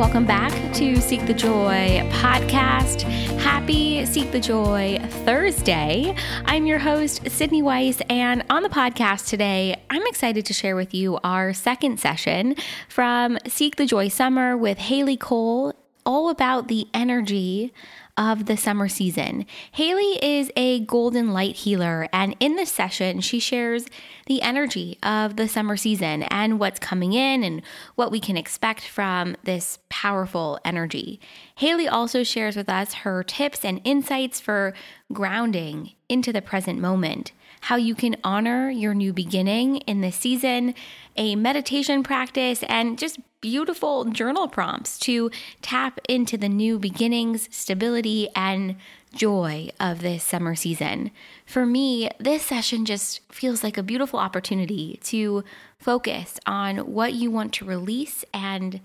welcome 0.00 0.24
back 0.24 0.50
to 0.72 0.96
Seek 0.96 1.26
the 1.26 1.34
Joy 1.34 2.00
podcast. 2.10 3.02
Happy 3.38 4.06
Seek 4.06 4.30
the 4.30 4.40
Joy 4.40 4.98
Thursday. 5.26 6.16
I'm 6.46 6.64
your 6.64 6.78
host, 6.78 7.30
Sydney 7.30 7.60
Weiss, 7.60 8.00
and 8.08 8.42
on 8.48 8.62
the 8.62 8.70
podcast 8.70 9.28
today, 9.28 9.78
I'm 9.90 10.06
excited 10.06 10.46
to 10.46 10.54
share 10.54 10.74
with 10.74 10.94
you 10.94 11.18
our 11.22 11.52
second 11.52 12.00
session 12.00 12.56
from 12.88 13.36
Seek 13.46 13.76
the 13.76 13.84
Joy 13.84 14.08
Summer 14.08 14.56
with 14.56 14.78
Haley 14.78 15.18
Cole, 15.18 15.74
all 16.06 16.30
about 16.30 16.68
the 16.68 16.88
energy 16.94 17.70
of 18.20 18.44
the 18.44 18.56
summer 18.56 18.86
season. 18.86 19.46
Haley 19.72 20.22
is 20.22 20.52
a 20.54 20.80
golden 20.80 21.32
light 21.32 21.56
healer, 21.56 22.06
and 22.12 22.36
in 22.38 22.54
this 22.54 22.70
session, 22.70 23.22
she 23.22 23.40
shares 23.40 23.86
the 24.26 24.42
energy 24.42 24.98
of 25.02 25.36
the 25.36 25.48
summer 25.48 25.74
season 25.74 26.24
and 26.24 26.60
what's 26.60 26.78
coming 26.78 27.14
in 27.14 27.42
and 27.42 27.62
what 27.94 28.12
we 28.12 28.20
can 28.20 28.36
expect 28.36 28.86
from 28.86 29.36
this 29.44 29.78
powerful 29.88 30.60
energy. 30.66 31.18
Haley 31.54 31.88
also 31.88 32.22
shares 32.22 32.56
with 32.56 32.68
us 32.68 32.92
her 32.92 33.24
tips 33.24 33.64
and 33.64 33.80
insights 33.84 34.38
for 34.38 34.74
grounding 35.10 35.92
into 36.10 36.30
the 36.30 36.42
present 36.42 36.78
moment 36.78 37.32
how 37.60 37.76
you 37.76 37.94
can 37.94 38.16
honor 38.24 38.70
your 38.70 38.94
new 38.94 39.12
beginning 39.12 39.76
in 39.78 40.00
this 40.00 40.16
season, 40.16 40.74
a 41.16 41.36
meditation 41.36 42.02
practice, 42.02 42.62
and 42.64 42.98
just 42.98 43.18
beautiful 43.40 44.04
journal 44.06 44.48
prompts 44.48 44.98
to 44.98 45.30
tap 45.62 45.98
into 46.08 46.36
the 46.36 46.48
new 46.48 46.78
beginnings, 46.78 47.48
stability, 47.50 48.28
and 48.34 48.76
joy 49.14 49.68
of 49.80 50.00
this 50.00 50.22
summer 50.22 50.54
season. 50.54 51.10
For 51.46 51.66
me, 51.66 52.10
this 52.18 52.44
session 52.44 52.84
just 52.84 53.20
feels 53.32 53.64
like 53.64 53.76
a 53.76 53.82
beautiful 53.82 54.18
opportunity 54.18 54.98
to 55.04 55.44
focus 55.78 56.38
on 56.46 56.78
what 56.78 57.14
you 57.14 57.30
want 57.30 57.52
to 57.54 57.64
release 57.64 58.24
and 58.32 58.80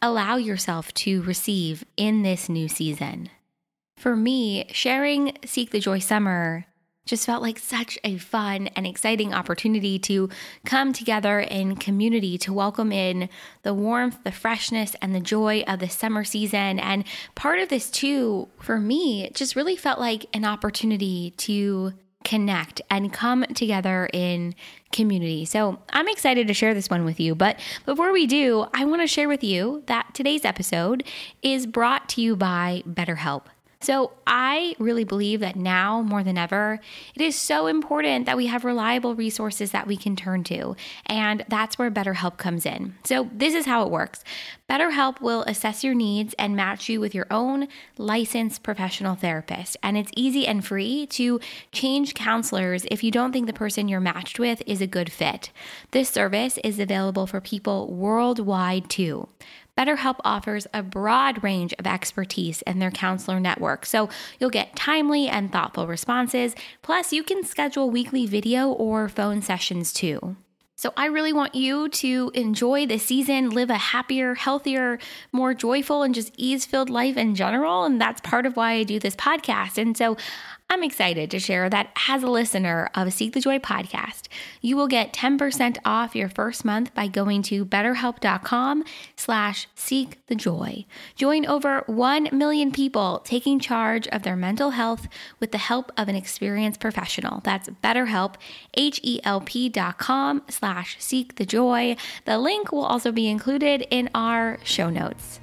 allow 0.00 0.36
yourself 0.36 0.92
to 0.94 1.22
receive 1.22 1.84
in 1.96 2.22
this 2.22 2.48
new 2.48 2.68
season. 2.68 3.30
For 3.96 4.16
me, 4.16 4.66
sharing 4.72 5.36
Seek 5.44 5.70
the 5.70 5.80
Joy 5.80 5.98
Summer 5.98 6.66
just 7.08 7.26
felt 7.26 7.42
like 7.42 7.58
such 7.58 7.98
a 8.04 8.18
fun 8.18 8.68
and 8.68 8.86
exciting 8.86 9.34
opportunity 9.34 9.98
to 9.98 10.28
come 10.64 10.92
together 10.92 11.40
in 11.40 11.74
community 11.74 12.38
to 12.38 12.52
welcome 12.52 12.92
in 12.92 13.28
the 13.62 13.74
warmth, 13.74 14.22
the 14.24 14.30
freshness, 14.30 14.94
and 15.00 15.14
the 15.14 15.20
joy 15.20 15.64
of 15.66 15.80
the 15.80 15.88
summer 15.88 16.22
season. 16.22 16.78
And 16.78 17.04
part 17.34 17.58
of 17.58 17.70
this, 17.70 17.90
too, 17.90 18.48
for 18.60 18.78
me, 18.78 19.30
just 19.34 19.56
really 19.56 19.76
felt 19.76 19.98
like 19.98 20.26
an 20.34 20.44
opportunity 20.44 21.32
to 21.38 21.94
connect 22.24 22.82
and 22.90 23.12
come 23.12 23.44
together 23.54 24.10
in 24.12 24.54
community. 24.92 25.44
So 25.46 25.78
I'm 25.90 26.08
excited 26.08 26.46
to 26.48 26.54
share 26.54 26.74
this 26.74 26.90
one 26.90 27.04
with 27.04 27.18
you. 27.18 27.34
But 27.34 27.58
before 27.86 28.12
we 28.12 28.26
do, 28.26 28.66
I 28.74 28.84
want 28.84 29.00
to 29.00 29.06
share 29.06 29.28
with 29.28 29.42
you 29.42 29.82
that 29.86 30.14
today's 30.14 30.44
episode 30.44 31.04
is 31.42 31.66
brought 31.66 32.08
to 32.10 32.20
you 32.20 32.36
by 32.36 32.82
BetterHelp. 32.86 33.44
So, 33.80 34.12
I 34.26 34.74
really 34.78 35.04
believe 35.04 35.40
that 35.40 35.54
now 35.54 36.02
more 36.02 36.24
than 36.24 36.36
ever, 36.36 36.80
it 37.14 37.22
is 37.22 37.36
so 37.36 37.68
important 37.68 38.26
that 38.26 38.36
we 38.36 38.46
have 38.46 38.64
reliable 38.64 39.14
resources 39.14 39.70
that 39.70 39.86
we 39.86 39.96
can 39.96 40.16
turn 40.16 40.42
to. 40.44 40.74
And 41.06 41.44
that's 41.48 41.78
where 41.78 41.90
BetterHelp 41.90 42.38
comes 42.38 42.66
in. 42.66 42.96
So, 43.04 43.30
this 43.32 43.54
is 43.54 43.66
how 43.66 43.84
it 43.84 43.90
works 43.90 44.24
BetterHelp 44.68 45.22
will 45.22 45.44
assess 45.44 45.82
your 45.82 45.94
needs 45.94 46.34
and 46.38 46.54
match 46.54 46.90
you 46.90 47.00
with 47.00 47.14
your 47.14 47.26
own 47.30 47.68
licensed 47.96 48.62
professional 48.62 49.14
therapist. 49.14 49.78
And 49.82 49.96
it's 49.96 50.12
easy 50.14 50.46
and 50.46 50.64
free 50.64 51.06
to 51.06 51.40
change 51.72 52.12
counselors 52.12 52.84
if 52.90 53.02
you 53.02 53.10
don't 53.10 53.32
think 53.32 53.46
the 53.46 53.54
person 53.54 53.88
you're 53.88 54.00
matched 54.00 54.38
with 54.38 54.62
is 54.66 54.82
a 54.82 54.86
good 54.86 55.10
fit. 55.10 55.50
This 55.92 56.10
service 56.10 56.58
is 56.62 56.78
available 56.78 57.26
for 57.26 57.40
people 57.40 57.90
worldwide 57.94 58.90
too. 58.90 59.28
BetterHelp 59.78 60.16
offers 60.24 60.66
a 60.74 60.82
broad 60.82 61.44
range 61.44 61.72
of 61.78 61.86
expertise 61.86 62.62
in 62.62 62.80
their 62.80 62.90
counselor 62.90 63.38
network, 63.38 63.86
so 63.86 64.08
you'll 64.40 64.50
get 64.50 64.74
timely 64.74 65.28
and 65.28 65.52
thoughtful 65.52 65.86
responses. 65.86 66.56
Plus, 66.82 67.12
you 67.12 67.22
can 67.22 67.44
schedule 67.44 67.88
weekly 67.88 68.26
video 68.26 68.70
or 68.70 69.08
phone 69.08 69.40
sessions 69.40 69.92
too. 69.92 70.36
So, 70.74 70.92
I 70.96 71.06
really 71.06 71.32
want 71.32 71.54
you 71.54 71.88
to 71.88 72.30
enjoy 72.34 72.86
the 72.86 72.98
season, 72.98 73.50
live 73.50 73.70
a 73.70 73.76
happier, 73.76 74.34
healthier, 74.34 74.98
more 75.32 75.54
joyful, 75.54 76.02
and 76.02 76.14
just 76.14 76.32
ease 76.36 76.66
filled 76.66 76.90
life 76.90 77.16
in 77.16 77.36
general. 77.36 77.84
And 77.84 78.00
that's 78.00 78.20
part 78.20 78.46
of 78.46 78.56
why 78.56 78.72
I 78.72 78.82
do 78.82 78.98
this 78.98 79.16
podcast. 79.16 79.78
And 79.78 79.96
so, 79.96 80.16
I'm 80.70 80.82
excited 80.82 81.30
to 81.30 81.38
share 81.38 81.70
that 81.70 81.96
as 82.10 82.22
a 82.22 82.26
listener 82.30 82.90
of 82.94 83.10
Seek 83.14 83.32
the 83.32 83.40
Joy 83.40 83.58
podcast, 83.58 84.28
you 84.60 84.76
will 84.76 84.86
get 84.86 85.14
10% 85.14 85.78
off 85.82 86.14
your 86.14 86.28
first 86.28 86.62
month 86.62 86.92
by 86.94 87.06
going 87.06 87.40
to 87.44 87.64
betterhelp.com 87.64 88.84
slash 89.16 89.66
seek 89.74 90.18
the 90.26 90.34
joy. 90.34 90.84
Join 91.16 91.46
over 91.46 91.84
1 91.86 92.28
million 92.32 92.70
people 92.70 93.22
taking 93.24 93.58
charge 93.58 94.08
of 94.08 94.24
their 94.24 94.36
mental 94.36 94.72
health 94.72 95.08
with 95.40 95.52
the 95.52 95.58
help 95.58 95.90
of 95.96 96.06
an 96.06 96.16
experienced 96.16 96.80
professional. 96.80 97.40
That's 97.44 97.70
betterhelp, 97.82 98.34
H-E-L-P 98.74 99.70
dot 99.70 99.96
com 99.96 100.42
slash 100.50 100.96
seek 100.98 101.36
the 101.36 101.46
joy. 101.46 101.96
The 102.26 102.36
link 102.36 102.72
will 102.72 102.84
also 102.84 103.10
be 103.10 103.26
included 103.26 103.86
in 103.90 104.10
our 104.14 104.58
show 104.64 104.90
notes. 104.90 105.40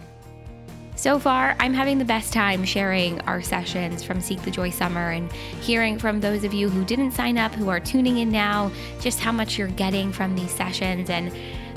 So 0.96 1.20
far, 1.20 1.56
I'm 1.60 1.74
having 1.74 1.98
the 1.98 2.06
best 2.06 2.32
time 2.32 2.64
sharing 2.64 3.20
our 3.22 3.42
sessions 3.42 4.02
from 4.02 4.22
Seek 4.22 4.42
the 4.44 4.52
Joy 4.52 4.70
Summer 4.70 5.12
and 5.12 5.32
hearing 5.32 6.00
from 6.00 6.22
those 6.22 6.46
of 6.46 6.54
you 6.54 6.70
who 6.70 6.86
didn't 6.86 7.12
sign 7.12 7.38
up, 7.38 7.54
who 7.54 7.70
are 7.70 7.82
tuning 7.82 8.20
in 8.20 8.32
now, 8.32 8.72
just 9.02 9.20
how 9.20 9.32
much 9.32 9.58
you're 9.58 9.68
getting 9.68 10.14
from 10.14 10.36
these 10.36 10.52
sessions. 10.52 11.10
And 11.10 11.32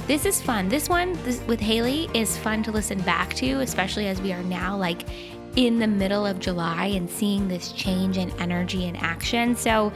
this 0.06 0.24
is 0.24 0.40
fun. 0.40 0.68
This 0.68 0.88
one 0.88 1.12
this, 1.24 1.40
with 1.48 1.58
Haley 1.60 2.08
is 2.14 2.38
fun 2.38 2.62
to 2.62 2.70
listen 2.70 3.00
back 3.00 3.34
to, 3.34 3.60
especially 3.60 4.06
as 4.06 4.22
we 4.22 4.32
are 4.32 4.42
now 4.44 4.76
like 4.76 5.02
in 5.56 5.80
the 5.80 5.88
middle 5.88 6.24
of 6.24 6.38
July 6.38 6.86
and 6.86 7.10
seeing 7.10 7.48
this 7.48 7.72
change 7.72 8.16
in 8.18 8.30
energy 8.40 8.86
and 8.86 8.96
action. 8.98 9.56
So, 9.56 9.92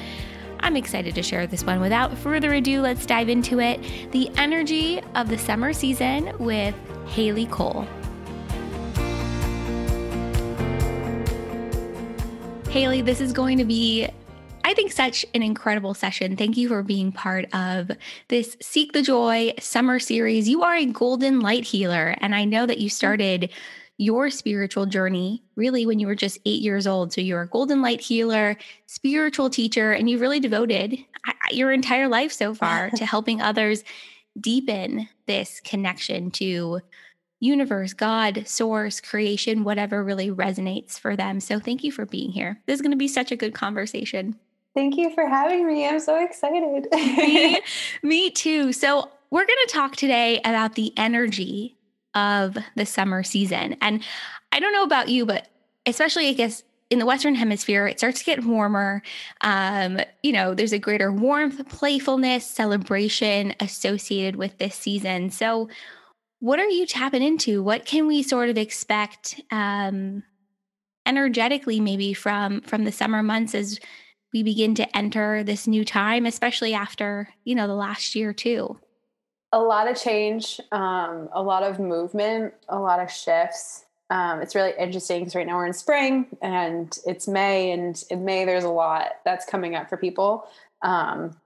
I'm 0.65 0.77
excited 0.77 1.16
to 1.16 1.22
share 1.25 1.47
this 1.49 1.65
one. 1.65 1.81
Without 1.81 2.16
further 2.19 2.53
ado, 2.53 2.83
let's 2.83 3.04
dive 3.04 3.28
into 3.28 3.59
it. 3.59 3.81
The 4.12 4.31
energy 4.37 5.00
of 5.16 5.28
the 5.28 5.37
summer 5.37 5.72
season 5.72 6.33
with 6.39 6.75
Haley 7.09 7.47
Cole. 7.47 7.84
Haley, 12.72 13.03
this 13.03 13.21
is 13.21 13.34
going 13.34 13.59
to 13.59 13.66
be, 13.66 14.09
I 14.65 14.72
think, 14.72 14.93
such 14.93 15.27
an 15.34 15.43
incredible 15.43 15.93
session. 15.93 16.38
Thank 16.38 16.56
you 16.56 16.69
for 16.69 16.83
being 16.83 17.12
part 17.12 17.44
of 17.55 17.91
this 18.28 18.56
Seek 18.62 18.94
the 18.94 19.03
Joy 19.03 19.53
summer 19.60 19.99
series. 19.99 20.49
You 20.49 20.62
are 20.62 20.77
a 20.77 20.87
golden 20.87 21.41
light 21.41 21.65
healer, 21.65 22.16
and 22.22 22.34
I 22.34 22.47
know 22.47 22.65
that 22.65 22.78
you 22.78 22.88
started 22.88 23.50
your 23.99 24.31
spiritual 24.31 24.87
journey 24.87 25.43
really 25.55 25.84
when 25.84 25.99
you 25.99 26.06
were 26.06 26.15
just 26.15 26.38
eight 26.47 26.62
years 26.62 26.87
old. 26.87 27.12
So 27.12 27.21
you're 27.21 27.43
a 27.43 27.47
golden 27.47 27.83
light 27.83 28.00
healer, 28.00 28.56
spiritual 28.87 29.50
teacher, 29.50 29.93
and 29.93 30.09
you've 30.09 30.22
really 30.22 30.41
devoted 30.41 30.97
your 31.50 31.72
entire 31.72 32.09
life 32.09 32.33
so 32.33 32.54
far 32.54 32.89
to 32.97 33.04
helping 33.04 33.43
others 33.43 33.84
deepen 34.41 35.10
this 35.27 35.60
connection 35.60 36.31
to 36.31 36.81
universe, 37.42 37.92
God, 37.92 38.44
source, 38.47 39.00
creation, 39.00 39.64
whatever 39.64 40.04
really 40.04 40.30
resonates 40.30 40.98
for 40.98 41.16
them. 41.16 41.41
So 41.41 41.58
thank 41.58 41.82
you 41.82 41.91
for 41.91 42.06
being 42.06 42.30
here. 42.30 42.60
This 42.66 42.76
is 42.76 42.82
going 42.82 42.92
to 42.92 42.97
be 42.97 43.08
such 43.08 43.32
a 43.32 43.36
good 43.36 43.53
conversation. 43.53 44.38
Thank 44.75 44.97
you 44.97 45.12
for 45.14 45.26
having 45.26 45.66
me. 45.66 45.86
I'm 45.86 46.00
so 46.00 46.22
excited. 46.25 46.86
me, 46.92 47.60
me 48.03 48.30
too. 48.30 48.72
So, 48.72 49.10
we're 49.30 49.47
going 49.47 49.66
to 49.66 49.72
talk 49.72 49.97
today 49.97 50.41
about 50.44 50.75
the 50.75 50.92
energy 50.98 51.75
of 52.14 52.58
the 52.76 52.84
summer 52.84 53.22
season. 53.22 53.77
And 53.80 54.04
I 54.53 54.60
don't 54.60 54.74
know 54.74 54.83
about 54.83 55.09
you, 55.09 55.24
but 55.24 55.48
especially, 55.86 56.28
I 56.28 56.34
guess, 56.34 56.62
in 56.91 56.98
the 56.98 57.06
Western 57.06 57.34
Hemisphere, 57.34 57.86
it 57.86 57.98
starts 57.98 58.18
to 58.18 58.27
get 58.27 58.44
warmer. 58.44 59.03
Um, 59.41 60.00
you 60.22 60.33
know, 60.33 60.53
there's 60.53 60.74
a 60.74 60.78
greater 60.78 61.10
warmth, 61.10 61.66
playfulness, 61.71 62.47
celebration 62.47 63.54
associated 63.59 64.36
with 64.36 64.59
this 64.59 64.74
season. 64.74 65.30
So, 65.30 65.71
what 66.42 66.59
are 66.59 66.68
you 66.68 66.86
tapping 66.86 67.22
into? 67.22 67.62
What 67.62 67.84
can 67.84 68.09
we 68.09 68.21
sort 68.24 68.48
of 68.48 68.59
expect 68.59 69.41
um, 69.53 70.24
energetically, 71.06 71.78
maybe 71.78 72.15
from 72.15 72.62
from 72.62 72.83
the 72.83 72.91
summer 72.91 73.22
months 73.22 73.54
as 73.54 73.78
we 74.33 74.42
begin 74.42 74.74
to 74.74 74.97
enter 74.97 75.44
this 75.44 75.68
new 75.68 75.84
time, 75.84 76.27
especially 76.27 76.74
after 76.74 77.28
you 77.44 77.54
know 77.54 77.68
the 77.68 77.77
last 77.77 78.16
year 78.16 78.33
too? 78.33 78.77
A 79.53 79.60
lot 79.60 79.89
of 79.89 79.97
change, 79.97 80.60
um, 80.72 81.28
a 81.33 81.41
lot 81.41 81.62
of 81.62 81.78
movement, 81.78 82.54
a 82.68 82.78
lot 82.80 82.98
of 82.98 83.09
shifts. 83.09 83.84
Um, 84.10 84.42
it's 84.42 84.56
really 84.56 84.72
interesting 84.77 85.21
because 85.21 85.36
right 85.36 85.47
now 85.47 85.54
we're 85.54 85.66
in 85.66 85.72
spring 85.72 86.27
and 86.42 86.98
it's 87.06 87.28
May, 87.28 87.71
and 87.71 88.03
in 88.10 88.24
May 88.24 88.44
there's 88.47 88.65
a 88.65 88.68
lot 88.68 89.12
that's 89.24 89.47
coming 89.47 89.77
up 89.77 89.89
for 89.89 89.97
people. 89.97 90.48
Um, 90.83 91.36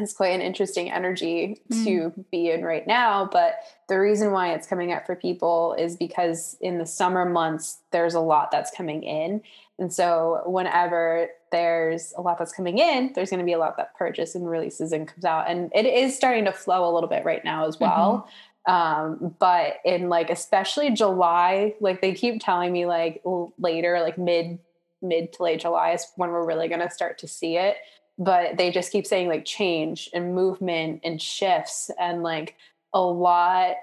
it's 0.00 0.14
quite 0.14 0.32
an 0.32 0.40
interesting 0.40 0.90
energy 0.90 1.60
mm. 1.70 1.84
to 1.84 2.24
be 2.30 2.50
in 2.50 2.64
right 2.64 2.86
now. 2.86 3.28
But 3.30 3.56
the 3.88 3.98
reason 3.98 4.32
why 4.32 4.54
it's 4.54 4.66
coming 4.66 4.92
up 4.92 5.04
for 5.04 5.14
people 5.14 5.74
is 5.78 5.96
because 5.96 6.56
in 6.60 6.78
the 6.78 6.86
summer 6.86 7.26
months, 7.26 7.80
there's 7.90 8.14
a 8.14 8.20
lot 8.20 8.50
that's 8.50 8.70
coming 8.70 9.02
in. 9.02 9.42
And 9.78 9.92
so 9.92 10.42
whenever 10.46 11.28
there's 11.50 12.14
a 12.16 12.22
lot 12.22 12.38
that's 12.38 12.52
coming 12.52 12.78
in, 12.78 13.12
there's 13.14 13.28
going 13.28 13.40
to 13.40 13.44
be 13.46 13.52
a 13.52 13.58
lot 13.58 13.76
that 13.76 13.94
purchase 13.94 14.34
and 14.34 14.48
releases 14.48 14.92
and 14.92 15.06
comes 15.06 15.24
out. 15.24 15.50
And 15.50 15.70
it 15.74 15.84
is 15.84 16.16
starting 16.16 16.46
to 16.46 16.52
flow 16.52 16.90
a 16.90 16.92
little 16.92 17.08
bit 17.08 17.24
right 17.24 17.44
now 17.44 17.66
as 17.66 17.78
well. 17.78 18.28
Um, 18.66 19.34
but 19.40 19.74
in 19.84 20.08
like 20.08 20.30
especially 20.30 20.90
July, 20.90 21.74
like 21.80 22.00
they 22.00 22.14
keep 22.14 22.40
telling 22.40 22.72
me 22.72 22.86
like 22.86 23.22
later, 23.58 24.00
like 24.00 24.16
mid 24.16 24.58
mid 25.02 25.32
to 25.34 25.42
late 25.42 25.60
July 25.60 25.90
is 25.90 26.06
when 26.16 26.30
we're 26.30 26.46
really 26.46 26.68
going 26.68 26.80
to 26.80 26.90
start 26.90 27.18
to 27.18 27.28
see 27.28 27.56
it. 27.56 27.76
But 28.18 28.56
they 28.56 28.70
just 28.70 28.92
keep 28.92 29.06
saying 29.06 29.28
like 29.28 29.44
change 29.44 30.10
and 30.12 30.34
movement 30.34 31.00
and 31.02 31.20
shifts 31.20 31.90
and 31.98 32.22
like 32.22 32.56
a 32.92 33.00
lot 33.00 33.76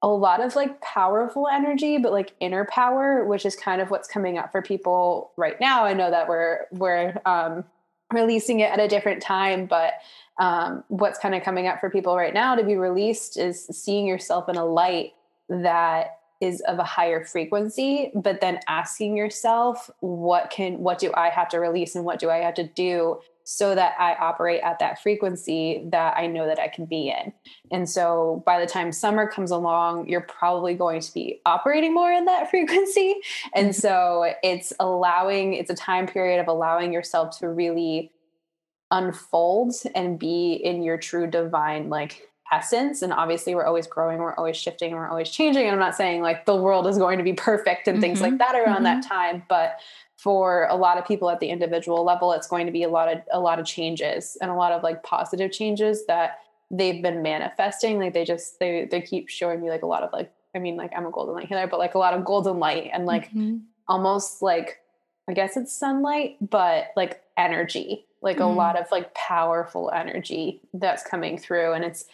a 0.00 0.08
lot 0.08 0.40
of 0.40 0.54
like 0.54 0.80
powerful 0.80 1.48
energy 1.48 1.98
but 1.98 2.12
like 2.12 2.32
inner 2.38 2.64
power 2.66 3.24
which 3.24 3.44
is 3.44 3.56
kind 3.56 3.80
of 3.80 3.90
what's 3.90 4.06
coming 4.06 4.38
up 4.38 4.52
for 4.52 4.62
people 4.62 5.32
right 5.36 5.60
now. 5.60 5.84
I 5.84 5.92
know 5.94 6.10
that 6.10 6.28
we're 6.28 6.66
we're 6.72 7.20
um 7.26 7.64
releasing 8.12 8.60
it 8.60 8.70
at 8.70 8.80
a 8.80 8.88
different 8.88 9.20
time 9.20 9.66
but 9.66 9.94
um 10.38 10.82
what's 10.88 11.18
kind 11.18 11.34
of 11.34 11.42
coming 11.42 11.66
up 11.66 11.80
for 11.80 11.90
people 11.90 12.16
right 12.16 12.32
now 12.32 12.54
to 12.54 12.64
be 12.64 12.76
released 12.76 13.38
is 13.38 13.66
seeing 13.66 14.06
yourself 14.06 14.48
in 14.48 14.56
a 14.56 14.64
light 14.64 15.12
that 15.48 16.18
is 16.40 16.60
of 16.62 16.78
a 16.78 16.84
higher 16.84 17.24
frequency 17.24 18.10
but 18.14 18.40
then 18.40 18.60
asking 18.68 19.16
yourself 19.16 19.90
what 20.00 20.50
can 20.50 20.78
what 20.78 20.98
do 20.98 21.12
i 21.14 21.28
have 21.28 21.48
to 21.48 21.58
release 21.58 21.94
and 21.94 22.04
what 22.04 22.18
do 22.18 22.30
i 22.30 22.36
have 22.36 22.54
to 22.54 22.64
do 22.64 23.18
so 23.50 23.74
that 23.74 23.94
I 23.98 24.12
operate 24.16 24.60
at 24.60 24.78
that 24.80 25.02
frequency 25.02 25.82
that 25.86 26.18
I 26.18 26.26
know 26.26 26.44
that 26.44 26.58
I 26.58 26.68
can 26.68 26.84
be 26.84 27.08
in. 27.08 27.32
And 27.72 27.88
so 27.88 28.42
by 28.44 28.60
the 28.60 28.66
time 28.66 28.92
summer 28.92 29.26
comes 29.26 29.50
along, 29.50 30.06
you're 30.06 30.20
probably 30.20 30.74
going 30.74 31.00
to 31.00 31.14
be 31.14 31.40
operating 31.46 31.94
more 31.94 32.12
in 32.12 32.26
that 32.26 32.50
frequency. 32.50 33.16
And 33.54 33.70
mm-hmm. 33.70 33.80
so 33.80 34.34
it's 34.42 34.74
allowing, 34.78 35.54
it's 35.54 35.70
a 35.70 35.74
time 35.74 36.06
period 36.06 36.40
of 36.40 36.48
allowing 36.48 36.92
yourself 36.92 37.38
to 37.38 37.48
really 37.48 38.12
unfold 38.90 39.72
and 39.94 40.18
be 40.18 40.52
in 40.52 40.82
your 40.82 40.98
true 40.98 41.26
divine, 41.26 41.88
like 41.88 42.28
essence 42.50 43.02
and 43.02 43.12
obviously 43.12 43.54
we're 43.54 43.66
always 43.66 43.86
growing 43.86 44.16
we're 44.16 44.34
always 44.36 44.56
shifting 44.56 44.92
we're 44.92 45.06
always 45.06 45.28
changing 45.28 45.64
and 45.64 45.72
i'm 45.72 45.78
not 45.78 45.94
saying 45.94 46.22
like 46.22 46.46
the 46.46 46.56
world 46.56 46.86
is 46.86 46.96
going 46.96 47.18
to 47.18 47.22
be 47.22 47.34
perfect 47.34 47.86
and 47.86 47.96
mm-hmm. 47.96 48.00
things 48.00 48.22
like 48.22 48.30
mm-hmm. 48.32 48.38
that 48.38 48.54
around 48.54 48.76
mm-hmm. 48.76 48.84
that 48.84 49.06
time 49.06 49.42
but 49.50 49.78
for 50.18 50.66
a 50.68 50.76
lot 50.76 50.98
of 50.98 51.06
people 51.06 51.30
at 51.30 51.38
the 51.38 51.48
individual 51.48 52.04
level 52.04 52.32
it's 52.32 52.48
going 52.48 52.66
to 52.66 52.72
be 52.72 52.82
a 52.82 52.88
lot 52.88 53.10
of 53.10 53.22
a 53.32 53.40
lot 53.40 53.58
of 53.58 53.64
changes 53.64 54.36
and 54.42 54.50
a 54.50 54.54
lot 54.54 54.72
of 54.72 54.82
like 54.82 55.02
positive 55.02 55.52
changes 55.52 56.04
that 56.06 56.38
they've 56.70 57.02
been 57.02 57.22
manifesting 57.22 57.98
like 57.98 58.12
they 58.12 58.24
just 58.24 58.58
they 58.58 58.86
they 58.90 59.00
keep 59.00 59.28
showing 59.28 59.60
me 59.62 59.70
like 59.70 59.82
a 59.82 59.86
lot 59.86 60.02
of 60.02 60.12
like 60.12 60.30
i 60.54 60.58
mean 60.58 60.76
like 60.76 60.92
i'm 60.96 61.06
a 61.06 61.10
golden 61.10 61.34
light 61.34 61.48
healer 61.48 61.66
but 61.66 61.78
like 61.78 61.94
a 61.94 61.98
lot 61.98 62.14
of 62.14 62.24
golden 62.24 62.58
light 62.58 62.90
and 62.92 63.06
like 63.06 63.28
mm-hmm. 63.28 63.58
almost 63.86 64.42
like 64.42 64.80
i 65.28 65.32
guess 65.32 65.56
it's 65.56 65.72
sunlight 65.72 66.36
but 66.40 66.88
like 66.96 67.22
energy 67.36 68.04
like 68.20 68.38
mm-hmm. 68.38 68.46
a 68.46 68.52
lot 68.52 68.76
of 68.76 68.90
like 68.90 69.14
powerful 69.14 69.90
energy 69.94 70.60
that's 70.74 71.02
coming 71.04 71.38
through 71.38 71.72
and 71.72 71.84
it's 71.84 72.06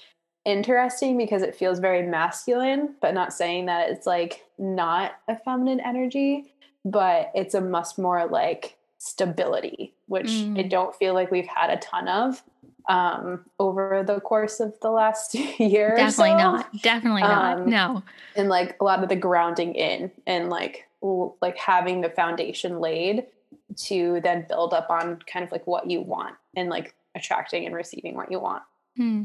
interesting 0.44 1.16
because 1.16 1.40
it 1.42 1.54
feels 1.54 1.78
very 1.78 2.06
masculine 2.06 2.94
but 3.00 3.14
not 3.14 3.32
saying 3.32 3.64
that 3.64 3.88
it's 3.88 4.06
like 4.06 4.44
not 4.58 5.12
a 5.26 5.36
feminine 5.38 5.80
energy 5.80 6.53
but 6.84 7.30
it's 7.34 7.54
a 7.54 7.60
much 7.60 7.98
more 7.98 8.26
like 8.26 8.76
stability, 8.98 9.94
which 10.06 10.26
mm. 10.26 10.58
I 10.58 10.62
don't 10.62 10.94
feel 10.94 11.14
like 11.14 11.30
we've 11.30 11.46
had 11.46 11.70
a 11.70 11.76
ton 11.76 12.08
of 12.08 12.42
um, 12.88 13.44
over 13.58 14.04
the 14.06 14.20
course 14.20 14.60
of 14.60 14.78
the 14.80 14.90
last 14.90 15.34
year. 15.58 15.94
Definitely 15.96 16.30
so. 16.30 16.36
not. 16.36 16.82
Definitely 16.82 17.22
not. 17.22 17.60
Um, 17.60 17.70
no. 17.70 18.02
And 18.36 18.48
like 18.48 18.76
a 18.80 18.84
lot 18.84 19.02
of 19.02 19.08
the 19.08 19.16
grounding 19.16 19.74
in 19.74 20.10
and 20.26 20.50
like 20.50 20.86
l- 21.02 21.36
like 21.40 21.56
having 21.56 22.00
the 22.00 22.10
foundation 22.10 22.80
laid 22.80 23.26
to 23.76 24.20
then 24.22 24.46
build 24.48 24.72
up 24.74 24.90
on 24.90 25.18
kind 25.26 25.44
of 25.44 25.50
like 25.50 25.66
what 25.66 25.90
you 25.90 26.00
want 26.00 26.34
and 26.56 26.68
like 26.68 26.94
attracting 27.14 27.66
and 27.66 27.74
receiving 27.74 28.14
what 28.14 28.30
you 28.30 28.38
want. 28.38 28.62
Hmm. 28.96 29.24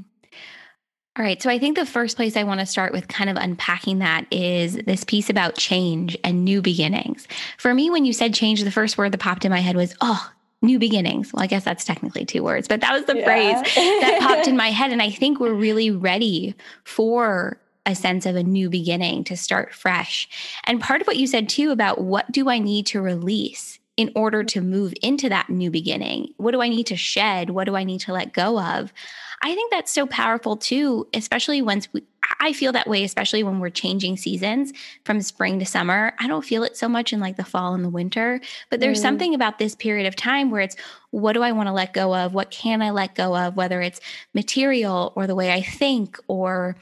All 1.20 1.26
right. 1.26 1.42
So 1.42 1.50
I 1.50 1.60
think 1.60 1.78
the 1.78 1.86
first 1.86 2.16
place 2.16 2.38
I 2.38 2.44
want 2.44 2.62
to 2.62 2.66
start 2.66 2.94
with 2.94 3.10
kind 3.10 3.30
of 3.30 3.36
unpacking 3.36 4.00
that 4.00 4.26
is 4.32 4.76
this 4.88 5.04
piece 5.04 5.30
about 5.30 5.56
change 5.56 6.18
and 6.24 6.46
new 6.46 6.62
beginnings. 6.62 7.28
For 7.58 7.74
me, 7.74 7.90
when 7.90 8.06
you 8.06 8.14
said 8.14 8.34
change, 8.34 8.64
the 8.64 8.72
first 8.72 8.98
word 8.98 9.12
that 9.12 9.20
popped 9.20 9.44
in 9.44 9.52
my 9.52 9.60
head 9.60 9.76
was, 9.76 9.94
oh, 10.00 10.32
new 10.62 10.80
beginnings. 10.80 11.34
Well, 11.34 11.44
I 11.44 11.48
guess 11.48 11.66
that's 11.66 11.84
technically 11.84 12.24
two 12.24 12.42
words, 12.42 12.70
but 12.70 12.80
that 12.80 12.94
was 12.94 13.04
the 13.04 13.18
yeah. 13.18 13.26
phrase 13.26 13.76
that 13.76 14.20
popped 14.22 14.48
in 14.48 14.56
my 14.56 14.70
head. 14.70 14.94
And 14.94 15.02
I 15.02 15.10
think 15.10 15.42
we're 15.42 15.54
really 15.54 15.92
ready 15.92 16.56
for 16.86 17.60
a 17.86 17.96
sense 17.96 18.26
of 18.26 18.38
a 18.38 18.44
new 18.44 18.70
beginning 18.70 19.26
to 19.26 19.36
start 19.36 19.74
fresh. 19.74 20.30
And 20.64 20.80
part 20.80 21.02
of 21.02 21.08
what 21.08 21.18
you 21.18 21.28
said 21.28 21.50
too 21.50 21.72
about 21.72 22.00
what 22.00 22.32
do 22.32 22.48
I 22.48 22.60
need 22.60 22.86
to 22.88 23.02
release 23.02 23.78
in 24.00 24.10
order 24.16 24.46
to 24.46 24.62
move 24.62 24.94
into 25.02 25.28
that 25.28 25.50
new 25.50 25.70
beginning? 25.70 26.34
What 26.38 26.52
do 26.52 26.62
I 26.62 26.70
need 26.70 26.88
to 26.88 26.96
shed? 26.96 27.50
What 27.50 27.66
do 27.66 27.76
I 27.76 27.84
need 27.84 28.00
to 28.02 28.14
let 28.14 28.32
go 28.32 28.58
of? 28.58 28.94
I 29.42 29.54
think 29.54 29.72
that's 29.72 29.92
so 29.92 30.06
powerful 30.06 30.56
too, 30.56 31.06
especially 31.14 31.62
once 31.62 31.92
we, 31.92 32.04
I 32.40 32.54
feel 32.54 32.72
that 32.72 32.88
way, 32.88 33.04
especially 33.04 33.44
when 33.44 33.60
we're 33.60 33.70
changing 33.70 34.16
seasons 34.16 34.72
from 35.04 35.20
spring 35.20 35.60
to 35.60 35.66
summer. 35.66 36.14
I 36.18 36.28
don't 36.28 36.46
feel 36.46 36.64
it 36.64 36.78
so 36.78 36.88
much 36.88 37.12
in 37.12 37.20
like 37.20 37.36
the 37.36 37.44
fall 37.44 37.74
and 37.74 37.84
the 37.84 37.90
winter, 37.90 38.40
but 38.70 38.80
there's 38.80 39.00
mm. 39.00 39.02
something 39.02 39.36
about 39.36 39.60
this 39.60 39.76
period 39.76 40.08
of 40.08 40.16
time 40.16 40.50
where 40.50 40.62
it's 40.62 40.78
what 41.12 41.34
do 41.34 41.44
I 41.44 41.52
want 41.52 41.68
to 41.68 41.74
let 41.74 41.94
go 41.94 42.16
of? 42.16 42.34
What 42.34 42.52
can 42.52 42.82
I 42.82 42.92
let 42.92 43.16
go 43.16 43.36
of? 43.36 43.58
Whether 43.58 43.82
it's 43.82 44.00
material 44.34 45.12
or 45.18 45.28
the 45.28 45.36
way 45.36 45.52
I 45.52 45.62
think 45.62 46.18
or 46.30 46.78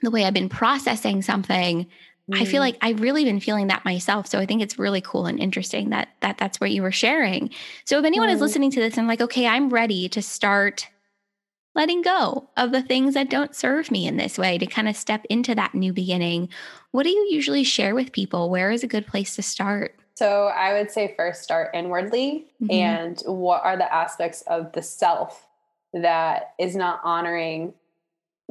the 0.00 0.10
way 0.10 0.24
I've 0.24 0.32
been 0.32 0.48
processing 0.48 1.20
something. 1.20 1.86
I 2.32 2.44
feel 2.44 2.60
mm. 2.60 2.66
like 2.66 2.76
I've 2.80 3.00
really 3.00 3.24
been 3.24 3.40
feeling 3.40 3.68
that 3.68 3.84
myself. 3.84 4.26
So 4.26 4.38
I 4.38 4.46
think 4.46 4.62
it's 4.62 4.78
really 4.78 5.00
cool 5.00 5.26
and 5.26 5.38
interesting 5.38 5.90
that 5.90 6.08
that 6.20 6.38
that's 6.38 6.60
what 6.60 6.70
you 6.70 6.82
were 6.82 6.92
sharing. 6.92 7.50
So 7.84 7.98
if 7.98 8.04
anyone 8.04 8.28
mm. 8.28 8.34
is 8.34 8.40
listening 8.40 8.70
to 8.72 8.80
this 8.80 8.96
and 8.96 9.08
like, 9.08 9.20
okay, 9.20 9.46
I'm 9.46 9.70
ready 9.70 10.08
to 10.10 10.22
start 10.22 10.88
letting 11.74 12.02
go 12.02 12.48
of 12.56 12.72
the 12.72 12.82
things 12.82 13.14
that 13.14 13.30
don't 13.30 13.54
serve 13.54 13.90
me 13.90 14.06
in 14.06 14.16
this 14.16 14.36
way 14.36 14.58
to 14.58 14.66
kind 14.66 14.88
of 14.88 14.96
step 14.96 15.24
into 15.30 15.54
that 15.54 15.74
new 15.74 15.92
beginning. 15.92 16.48
What 16.90 17.04
do 17.04 17.10
you 17.10 17.28
usually 17.30 17.64
share 17.64 17.94
with 17.94 18.12
people? 18.12 18.50
Where 18.50 18.70
is 18.70 18.82
a 18.82 18.88
good 18.88 19.06
place 19.06 19.36
to 19.36 19.42
start? 19.42 19.94
So, 20.14 20.46
I 20.48 20.74
would 20.74 20.90
say 20.90 21.14
first 21.16 21.42
start 21.42 21.70
inwardly 21.72 22.46
mm-hmm. 22.62 22.70
and 22.70 23.22
what 23.24 23.64
are 23.64 23.76
the 23.76 23.92
aspects 23.92 24.42
of 24.42 24.72
the 24.72 24.82
self 24.82 25.46
that 25.94 26.54
is 26.58 26.76
not 26.76 27.00
honoring 27.02 27.72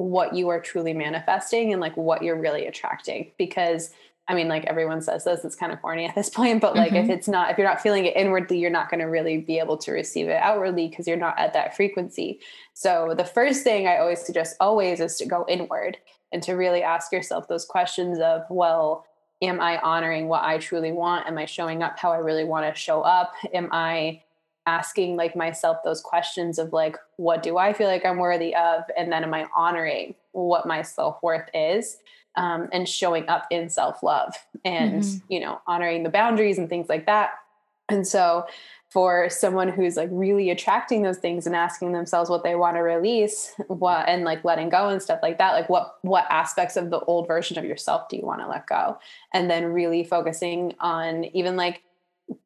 what 0.00 0.34
you 0.34 0.48
are 0.48 0.58
truly 0.58 0.94
manifesting 0.94 1.72
and 1.72 1.80
like 1.80 1.94
what 1.94 2.22
you're 2.22 2.40
really 2.40 2.66
attracting 2.66 3.30
because 3.36 3.90
I 4.28 4.34
mean, 4.34 4.46
like 4.46 4.64
everyone 4.64 5.02
says 5.02 5.24
this, 5.24 5.44
it's 5.44 5.56
kind 5.56 5.72
of 5.72 5.82
corny 5.82 6.06
at 6.06 6.14
this 6.14 6.30
point, 6.30 6.60
but 6.60 6.76
like 6.76 6.92
mm-hmm. 6.92 7.10
if 7.10 7.18
it's 7.18 7.26
not, 7.26 7.50
if 7.50 7.58
you're 7.58 7.66
not 7.66 7.80
feeling 7.80 8.06
it 8.06 8.16
inwardly, 8.16 8.58
you're 8.58 8.70
not 8.70 8.88
going 8.88 9.00
to 9.00 9.06
really 9.06 9.38
be 9.38 9.58
able 9.58 9.76
to 9.78 9.90
receive 9.90 10.28
it 10.28 10.40
outwardly 10.40 10.88
because 10.88 11.08
you're 11.08 11.16
not 11.16 11.36
at 11.36 11.52
that 11.52 11.74
frequency. 11.74 12.38
So 12.72 13.12
the 13.16 13.24
first 13.24 13.64
thing 13.64 13.88
I 13.88 13.98
always 13.98 14.24
suggest 14.24 14.56
always 14.60 15.00
is 15.00 15.16
to 15.16 15.26
go 15.26 15.44
inward 15.48 15.98
and 16.30 16.42
to 16.44 16.52
really 16.52 16.82
ask 16.82 17.10
yourself 17.12 17.48
those 17.48 17.64
questions 17.64 18.20
of, 18.20 18.44
well, 18.48 19.04
am 19.42 19.60
I 19.60 19.78
honoring 19.80 20.28
what 20.28 20.44
I 20.44 20.58
truly 20.58 20.92
want? 20.92 21.26
Am 21.26 21.36
I 21.36 21.44
showing 21.44 21.82
up 21.82 21.98
how 21.98 22.12
I 22.12 22.18
really 22.18 22.44
want 22.44 22.72
to 22.72 22.80
show 22.80 23.02
up? 23.02 23.32
Am 23.52 23.68
I 23.72 24.22
asking 24.70 25.16
like 25.16 25.34
myself 25.34 25.78
those 25.84 26.00
questions 26.00 26.58
of 26.58 26.72
like, 26.72 26.96
what 27.16 27.42
do 27.42 27.58
I 27.58 27.72
feel 27.72 27.88
like 27.88 28.06
I'm 28.06 28.18
worthy 28.18 28.54
of? 28.54 28.84
And 28.96 29.10
then 29.10 29.24
am 29.24 29.34
I 29.34 29.46
honoring 29.56 30.14
what 30.32 30.66
my 30.66 30.82
self 30.82 31.22
worth 31.22 31.48
is? 31.52 31.98
um, 32.36 32.68
and 32.72 32.88
showing 32.88 33.28
up 33.28 33.46
in 33.50 33.68
self 33.68 34.02
love 34.02 34.34
and 34.64 35.02
mm-hmm. 35.02 35.32
you 35.32 35.40
know 35.40 35.60
honoring 35.66 36.02
the 36.02 36.10
boundaries 36.10 36.58
and 36.58 36.68
things 36.68 36.88
like 36.88 37.06
that. 37.06 37.30
And 37.88 38.06
so 38.06 38.46
for 38.88 39.28
someone 39.30 39.68
who's 39.68 39.96
like 39.96 40.08
really 40.12 40.50
attracting 40.50 41.02
those 41.02 41.18
things 41.18 41.46
and 41.46 41.54
asking 41.54 41.92
themselves 41.92 42.28
what 42.28 42.42
they 42.42 42.56
want 42.56 42.76
to 42.76 42.80
release 42.80 43.52
what 43.68 44.08
and 44.08 44.24
like 44.24 44.44
letting 44.44 44.68
go 44.68 44.88
and 44.88 45.00
stuff 45.00 45.20
like 45.22 45.38
that 45.38 45.52
like 45.52 45.68
what 45.68 45.96
what 46.02 46.26
aspects 46.28 46.76
of 46.76 46.90
the 46.90 46.98
old 47.00 47.26
version 47.28 47.58
of 47.58 47.64
yourself 47.64 48.08
do 48.08 48.16
you 48.16 48.24
want 48.24 48.40
to 48.40 48.48
let 48.48 48.66
go 48.66 48.98
and 49.32 49.48
then 49.48 49.64
really 49.64 50.02
focusing 50.02 50.74
on 50.80 51.24
even 51.26 51.56
like 51.56 51.82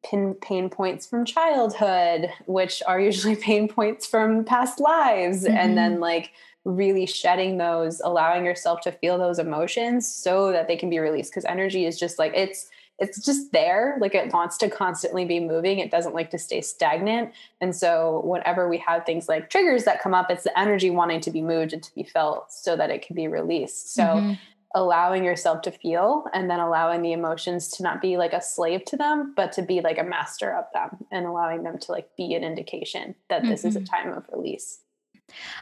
pin, 0.03 0.33
pain 0.35 0.69
points 0.69 1.05
from 1.07 1.25
childhood 1.25 2.29
which 2.45 2.81
are 2.87 2.99
usually 2.99 3.35
pain 3.49 3.67
points 3.67 4.05
from 4.05 4.43
past 4.43 4.79
lives 4.79 5.43
mm-hmm. 5.43 5.55
and 5.55 5.77
then 5.77 5.93
mm-hmm. 5.93 6.01
like 6.01 6.31
really 6.65 7.05
shedding 7.05 7.57
those, 7.57 8.01
allowing 8.03 8.43
yourself 8.43 8.81
to 8.81 8.91
feel 8.91 9.17
those 9.17 9.39
emotions 9.39 10.11
so 10.11 10.51
that 10.51 10.67
they 10.67 10.75
can 10.75 10.89
be 10.89 10.99
released. 10.99 11.31
Because 11.31 11.45
energy 11.45 11.85
is 11.85 11.97
just 11.97 12.19
like 12.19 12.33
it's 12.35 12.69
it's 12.97 13.25
just 13.25 13.51
there 13.51 13.97
like 13.99 14.15
it 14.15 14.31
wants 14.31 14.57
to 14.57 14.69
constantly 14.69 15.25
be 15.25 15.39
moving 15.39 15.79
it 15.79 15.91
doesn't 15.91 16.15
like 16.15 16.29
to 16.29 16.37
stay 16.37 16.61
stagnant 16.61 17.29
and 17.59 17.75
so 17.75 18.21
whenever 18.23 18.69
we 18.69 18.77
have 18.77 19.05
things 19.05 19.27
like 19.27 19.49
triggers 19.49 19.83
that 19.83 20.01
come 20.01 20.13
up 20.13 20.31
it's 20.31 20.43
the 20.43 20.59
energy 20.59 20.89
wanting 20.89 21.19
to 21.19 21.29
be 21.29 21.41
moved 21.41 21.73
and 21.73 21.83
to 21.83 21.93
be 21.93 22.03
felt 22.03 22.49
so 22.51 22.75
that 22.77 22.89
it 22.89 23.05
can 23.05 23.13
be 23.13 23.27
released 23.27 23.93
so 23.93 24.03
mm-hmm. 24.03 24.33
Allowing 24.75 25.23
yourself 25.23 25.63
to 25.63 25.71
feel 25.71 26.25
and 26.33 26.49
then 26.49 26.59
allowing 26.59 27.01
the 27.01 27.13
emotions 27.13 27.69
to 27.69 27.81
not 27.81 28.01
be 28.01 28.17
like 28.17 28.33
a 28.33 28.41
slave 28.41 28.85
to 28.85 28.95
them 28.95 29.33
but 29.35 29.51
to 29.51 29.63
be 29.63 29.81
like 29.81 29.97
a 29.97 30.03
master 30.03 30.53
of 30.53 30.65
them 30.73 31.03
and 31.11 31.25
allowing 31.25 31.63
them 31.63 31.79
to 31.79 31.91
like 31.91 32.07
be 32.15 32.35
an 32.35 32.43
indication 32.43 33.15
that 33.29 33.41
this 33.41 33.61
mm-hmm. 33.61 33.69
is 33.69 33.75
a 33.75 33.79
mm-hmm. 33.79 34.07
time 34.07 34.13
of 34.13 34.23
release 34.31 34.79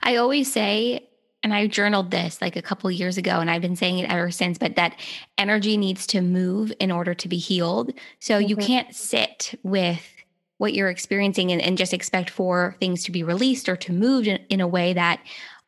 I 0.01 0.17
always 0.17 0.51
say, 0.51 1.09
and 1.41 1.53
I 1.53 1.67
journaled 1.67 2.11
this 2.11 2.41
like 2.41 2.55
a 2.55 2.61
couple 2.61 2.89
years 2.89 3.17
ago, 3.17 3.39
and 3.39 3.49
I've 3.49 3.61
been 3.61 3.75
saying 3.75 3.99
it 3.99 4.09
ever 4.09 4.31
since, 4.31 4.57
but 4.57 4.75
that 4.75 4.97
energy 5.37 5.77
needs 5.77 6.07
to 6.07 6.21
move 6.21 6.71
in 6.79 6.91
order 6.91 7.13
to 7.13 7.27
be 7.27 7.37
healed. 7.37 7.93
So 8.19 8.39
mm-hmm. 8.39 8.49
you 8.49 8.55
can't 8.55 8.95
sit 8.95 9.59
with 9.63 10.07
what 10.57 10.73
you're 10.73 10.89
experiencing 10.89 11.51
and, 11.51 11.61
and, 11.61 11.77
just 11.77 11.93
expect 11.93 12.29
for 12.29 12.77
things 12.79 13.03
to 13.03 13.11
be 13.11 13.23
released 13.23 13.67
or 13.67 13.75
to 13.75 13.91
move 13.91 14.27
in, 14.27 14.39
in 14.49 14.61
a 14.61 14.67
way 14.67 14.93
that 14.93 15.19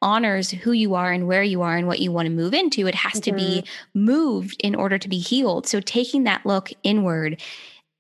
honors 0.06 0.52
who 0.52 0.72
you 0.72 0.94
are 0.94 1.12
and 1.12 1.28
where 1.28 1.44
you 1.44 1.64
are 1.64 1.76
and 1.76 1.88
what 1.88 2.00
you 2.00 2.12
want 2.12 2.28
to 2.28 2.32
move 2.32 2.54
into. 2.54 2.88
It 2.88 2.94
has 2.96 3.20
mm-hmm. 3.20 3.36
to 3.36 3.44
be 3.44 3.62
mm-hmm. 3.62 4.06
moved 4.06 4.62
in 4.62 4.76
order 4.76 5.00
to 5.00 5.10
be 5.10 5.18
healed. 5.18 5.68
So 5.68 5.82
taking 5.82 6.24
that 6.26 6.46
look 6.46 6.72
inward. 6.84 7.42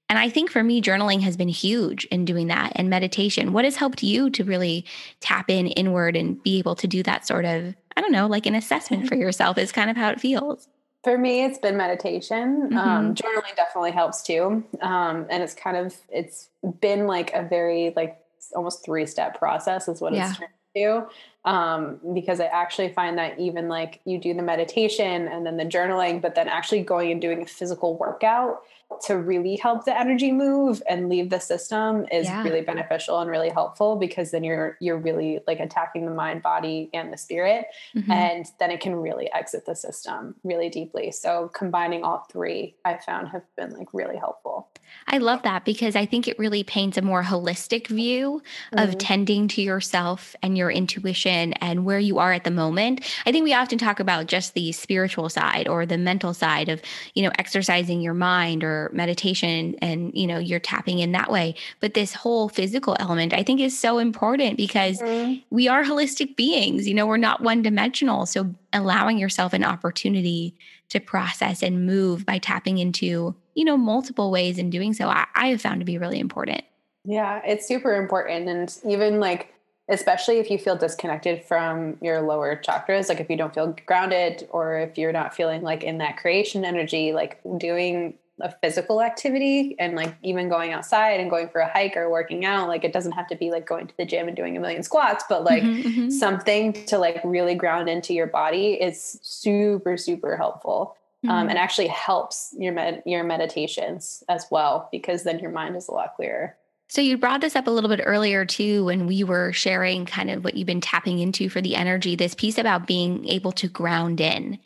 And 0.08 0.20
I 0.20 0.30
think 0.30 0.52
for 0.52 0.64
me, 0.64 0.84
journaling 0.84 1.22
has 1.22 1.36
been 1.36 1.50
huge 1.50 2.06
in 2.06 2.24
doing 2.24 2.46
that 2.48 2.74
and 2.76 2.92
meditation. 2.92 3.54
What 3.54 3.66
has 3.66 3.76
helped 3.76 4.04
you 4.04 4.30
to 4.30 4.44
really 4.44 4.86
tap 5.20 5.50
in 5.50 5.66
inward 5.68 6.16
and 6.16 6.42
be 6.44 6.60
able 6.60 6.76
to 6.76 6.86
do 6.86 7.02
that 7.02 7.26
sort 7.26 7.44
of, 7.44 7.76
I 7.98 8.02
don't 8.02 8.12
know, 8.12 8.28
like 8.28 8.46
an 8.46 8.54
assessment 8.54 9.08
for 9.08 9.16
yourself 9.16 9.58
is 9.58 9.72
kind 9.72 9.90
of 9.90 9.98
how 9.98 10.12
it 10.12 10.22
feels. 10.22 10.68
For 11.04 11.18
me, 11.18 11.44
it's 11.44 11.58
been 11.58 11.76
meditation. 11.76 12.38
Um, 12.38 12.70
mm-hmm. 12.70 12.78
Um, 12.78 13.16
journaling 13.16 13.56
definitely 13.56 13.92
helps 13.92 14.22
too. 14.22 14.64
Um, 14.82 15.26
and 15.32 15.42
it's 15.42 15.56
kind 15.56 15.76
of, 15.76 15.96
it's 16.10 16.50
been 16.82 17.08
like 17.08 17.34
a 17.34 17.42
very 17.42 17.92
like 17.96 18.20
almost 18.56 18.86
three 18.86 19.08
step 19.08 19.40
process 19.40 19.88
is 19.88 20.02
what 20.02 20.14
yeah. 20.14 20.30
it's 20.30 20.40
to. 20.75 21.08
Um, 21.46 22.00
because 22.13 22.39
I 22.39 22.46
actually 22.46 22.89
find 22.89 23.17
that 23.20 23.38
even 23.39 23.67
like 23.67 24.01
you 24.05 24.17
do 24.17 24.34
the 24.34 24.41
meditation 24.41 25.27
and 25.27 25.46
then 25.46 25.58
the 25.58 25.65
journaling, 25.65 26.22
but 26.22 26.34
then 26.34 26.48
actually 26.48 26.82
going 26.82 27.12
and 27.12 27.22
doing 27.22 27.44
a 27.44 27.46
physical 27.46 27.98
workout 27.98 28.63
to 29.02 29.18
really 29.18 29.56
help 29.56 29.86
the 29.86 29.98
energy 29.98 30.32
move 30.32 30.82
and 30.88 31.10
leave 31.10 31.30
the 31.30 31.40
system 31.40 32.06
is 32.12 32.25
yeah. 32.25 32.44
really 32.44 32.62
beneficial 32.62 33.20
and 33.20 33.30
really 33.30 33.50
helpful 33.50 33.96
because 33.96 34.32
then 34.32 34.44
you're 34.44 34.78
you're 34.80 34.98
really 34.98 35.40
like 35.48 35.60
attacking 35.60 36.06
the 36.06 36.12
mind 36.12 36.42
body 36.42 36.90
and 36.94 37.12
the 37.12 37.18
spirit 37.18 37.66
mm-hmm. 37.96 38.12
and 38.12 38.48
then 38.60 38.72
it 38.72 38.80
can 38.80 38.96
really 38.96 39.32
exit 39.34 39.66
the 39.66 39.75
system 39.75 40.36
really 40.44 40.70
deeply 40.70 41.12
so 41.12 41.50
combining 41.54 42.04
all 42.04 42.25
three 42.32 42.75
i 42.86 42.98
found 42.98 43.28
have 43.28 43.44
been 43.56 43.72
like 43.72 43.88
really 43.94 44.18
helpful 44.18 44.70
i 45.08 45.18
love 45.18 45.42
that 45.44 45.66
because 45.66 45.96
i 45.96 46.06
think 46.06 46.28
it 46.28 46.38
really 46.40 46.64
paints 46.64 46.98
a 46.98 47.02
more 47.02 47.24
holistic 47.24 47.88
view 47.88 48.42
mm-hmm. 48.72 48.80
of 48.80 48.98
tending 48.98 49.48
to 49.48 49.62
yourself 49.62 50.36
and 50.42 50.58
your 50.58 50.72
intuition 50.72 51.54
and 51.54 51.86
where 51.86 52.00
you 52.00 52.20
are 52.20 52.34
at 52.34 52.44
the 52.44 52.52
moment 52.52 53.04
i 53.25 53.32
think 53.32 53.44
we 53.44 53.54
often 53.54 53.78
talk 53.78 54.00
about 54.00 54.28
just 54.28 54.54
the 54.54 54.72
spiritual 54.72 55.30
side 55.30 55.68
or 55.68 55.86
the 55.86 55.98
mental 55.98 56.34
side 56.34 56.70
of 56.70 56.82
you 57.14 57.24
know 57.24 57.32
exercising 57.38 58.02
your 58.02 58.14
mind 58.14 58.64
or 58.64 58.85
meditation 58.94 59.75
and 59.82 60.13
you 60.15 60.27
know 60.27 60.38
you're 60.38 60.60
tapping 60.60 61.00
in 61.00 61.12
that 61.13 61.32
way. 61.32 61.56
But 61.80 61.94
this 61.94 62.13
whole 62.13 62.50
physical 62.50 62.96
element 63.00 63.34
i 63.34 63.44
think 63.44 63.60
is 63.60 63.77
so 63.77 63.98
important 63.98 64.58
because 64.58 65.00
mm-hmm. 65.00 65.39
we 65.50 65.68
are 65.68 65.84
holistic 65.84 66.36
beings 66.36 66.88
you 66.88 66.94
know 66.94 67.06
we're 67.06 67.18
not 67.18 67.42
one 67.42 67.62
dimensional 67.62 68.25
so 68.25 68.54
allowing 68.74 69.18
yourself 69.18 69.54
an 69.54 69.63
opportunity 69.63 70.56
to 70.89 71.00
process 71.00 71.63
and 71.63 71.86
move 71.86 72.25
by 72.25 72.38
tapping 72.38 72.77
into 72.77 73.36
you 73.56 73.65
know 73.65 73.77
multiple 73.77 74.32
ways 74.32 74.58
in 74.58 74.70
doing 74.70 74.94
so 74.94 75.08
I, 75.08 75.25
I 75.36 75.48
have 75.48 75.62
found 75.62 75.82
to 75.82 75.86
be 75.86 75.98
really 75.98 76.20
important. 76.20 76.63
Yeah 77.04 77.42
it's 77.46 77.68
super 77.68 77.96
important. 77.96 78.50
And 78.50 78.77
even 78.92 79.20
like 79.20 79.54
especially 79.88 80.39
if 80.39 80.50
you 80.50 80.58
feel 80.58 80.75
disconnected 80.75 81.44
from 81.44 81.96
your 82.01 82.22
lower 82.22 82.56
chakras 82.56 83.08
like 83.08 83.20
if 83.20 83.30
you 83.30 83.38
don't 83.38 83.54
feel 83.54 83.75
grounded 83.86 84.48
or 84.50 84.80
if 84.80 84.98
you're 84.98 85.12
not 85.12 85.36
feeling 85.36 85.62
like 85.62 85.84
in 85.84 86.00
that 86.00 86.18
creation 86.18 86.65
energy 86.65 87.13
like 87.13 87.39
doing 87.58 88.15
a 88.42 88.51
physical 88.62 89.01
activity 89.01 89.75
and 89.80 89.96
like 89.96 90.13
even 90.22 90.50
going 90.50 90.74
outside 90.74 91.20
and 91.20 91.30
going 91.30 91.48
for 91.48 91.62
a 91.62 91.70
hike 91.70 91.96
or 91.96 92.10
working 92.10 92.44
out 92.44 92.68
like 92.68 92.84
it 92.84 92.92
doesn't 92.92 93.13
have 93.13 93.27
to 93.27 93.36
be 93.36 93.50
like 93.50 93.65
going 93.65 93.88
to 93.88 93.96
the 93.98 94.06
gym 94.06 94.27
and 94.27 94.36
doing 94.36 94.58
a 94.58 94.60
million 94.60 94.84
squats 94.84 95.24
but 95.30 95.46
like 95.46 95.63
mm-hmm, 95.63 95.88
mm-hmm. 95.88 96.10
something 96.10 96.74
to 96.86 96.98
like 96.98 97.22
really 97.24 97.56
ground 97.56 97.88
into 97.88 98.13
your 98.13 98.27
body 98.27 98.74
is 98.74 99.20
super 99.22 99.96
super 99.96 100.36
helpful 100.36 100.98
um, 101.24 101.30
mm-hmm. 101.30 101.38
um, 101.38 101.50
and 101.50 101.58
actually 101.58 101.88
helps 101.88 102.54
your 102.58 102.74
med- 102.74 103.01
your 103.06 103.24
meditations 103.24 104.22
as 104.27 104.46
well 104.51 104.89
because 104.92 105.24
then 105.24 105.39
your 105.39 105.51
mind 105.51 105.77
is 105.77 105.88
a 105.88 105.92
lot 105.92 106.13
clearer 106.15 106.58
so 106.88 107.01
you 107.01 107.18
brought 107.18 107.42
this 107.42 107.56
up 107.56 107.65
a 107.65 107.72
little 107.72 107.89
bit 107.89 108.01
earlier 108.04 108.46
too 108.46 108.86
when 108.86 109.08
we 109.08 109.24
were 109.24 109.51
sharing 109.51 110.06
kind 110.06 110.30
of 110.30 110.44
what 110.44 110.56
you've 110.56 110.68
been 110.68 110.82
tapping 110.82 111.18
into 111.18 111.50
for 111.50 111.60
the 111.60 111.75
energy, 111.75 112.15
this 112.15 112.36
piece 112.36 112.60
about 112.60 112.86
being 112.86 113.27
able 113.27 113.51
to 113.54 113.68
ground 113.68 114.22
in. 114.22 114.60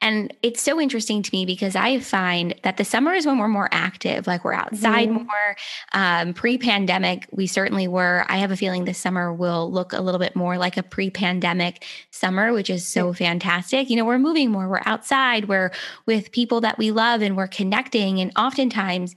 And 0.00 0.34
it's 0.42 0.62
so 0.62 0.80
interesting 0.80 1.22
to 1.22 1.30
me 1.32 1.44
because 1.44 1.76
I 1.76 2.00
find 2.00 2.54
that 2.62 2.78
the 2.78 2.84
summer 2.84 3.12
is 3.12 3.26
when 3.26 3.38
we're 3.38 3.48
more 3.48 3.68
active, 3.72 4.26
like 4.26 4.42
we're 4.42 4.54
outside 4.54 5.10
mm-hmm. 5.10 5.24
more. 5.24 5.56
Um, 5.92 6.32
pre-pandemic, 6.32 7.28
we 7.30 7.46
certainly 7.46 7.88
were. 7.88 8.24
I 8.28 8.38
have 8.38 8.50
a 8.50 8.56
feeling 8.56 8.86
this 8.86 8.98
summer 8.98 9.32
will 9.32 9.70
look 9.70 9.92
a 9.92 10.00
little 10.00 10.18
bit 10.18 10.34
more 10.34 10.56
like 10.56 10.78
a 10.78 10.82
pre-pandemic 10.82 11.84
summer, 12.10 12.54
which 12.54 12.70
is 12.70 12.86
so 12.86 13.12
fantastic. 13.12 13.90
You 13.90 13.96
know, 13.96 14.06
we're 14.06 14.18
moving 14.18 14.50
more, 14.50 14.66
we're 14.66 14.82
outside, 14.86 15.46
we're 15.46 15.72
with 16.06 16.32
people 16.32 16.62
that 16.62 16.78
we 16.78 16.90
love 16.90 17.20
and 17.20 17.36
we're 17.36 17.48
connecting. 17.48 18.18
And 18.18 18.32
oftentimes 18.34 19.14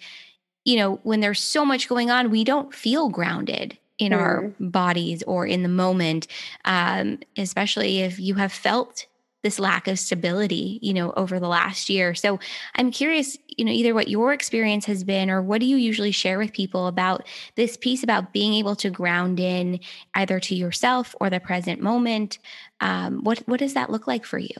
you 0.65 0.75
know, 0.75 0.99
when 1.03 1.19
there's 1.19 1.41
so 1.41 1.65
much 1.65 1.87
going 1.87 2.09
on, 2.11 2.29
we 2.29 2.43
don't 2.43 2.73
feel 2.73 3.09
grounded 3.09 3.77
in 3.97 4.11
mm. 4.11 4.17
our 4.17 4.53
bodies 4.59 5.23
or 5.23 5.45
in 5.45 5.63
the 5.63 5.69
moment, 5.69 6.27
um, 6.65 7.19
especially 7.37 7.99
if 7.99 8.19
you 8.19 8.35
have 8.35 8.51
felt 8.51 9.05
this 9.41 9.59
lack 9.59 9.87
of 9.87 9.97
stability, 9.97 10.79
you 10.81 10.93
know, 10.93 11.13
over 11.15 11.39
the 11.39 11.47
last 11.47 11.89
year. 11.89 12.13
So 12.13 12.39
I'm 12.75 12.91
curious, 12.91 13.37
you 13.47 13.63
know, 13.63 13.71
either 13.71 13.93
what 13.93 14.09
your 14.09 14.33
experience 14.33 14.85
has 14.85 15.03
been 15.03 15.29
or 15.29 15.41
what 15.41 15.61
do 15.61 15.65
you 15.65 15.77
usually 15.77 16.11
share 16.11 16.37
with 16.37 16.51
people 16.51 16.87
about 16.87 17.25
this 17.55 17.77
piece 17.77 18.03
about 18.03 18.33
being 18.33 18.53
able 18.53 18.75
to 18.77 18.89
ground 18.89 19.39
in 19.39 19.79
either 20.15 20.39
to 20.41 20.55
yourself 20.55 21.15
or 21.21 21.29
the 21.29 21.39
present 21.39 21.81
moment. 21.81 22.37
Um, 22.81 23.23
what 23.23 23.39
what 23.45 23.59
does 23.59 23.75
that 23.75 23.89
look 23.89 24.07
like 24.07 24.25
for 24.25 24.39
you? 24.39 24.55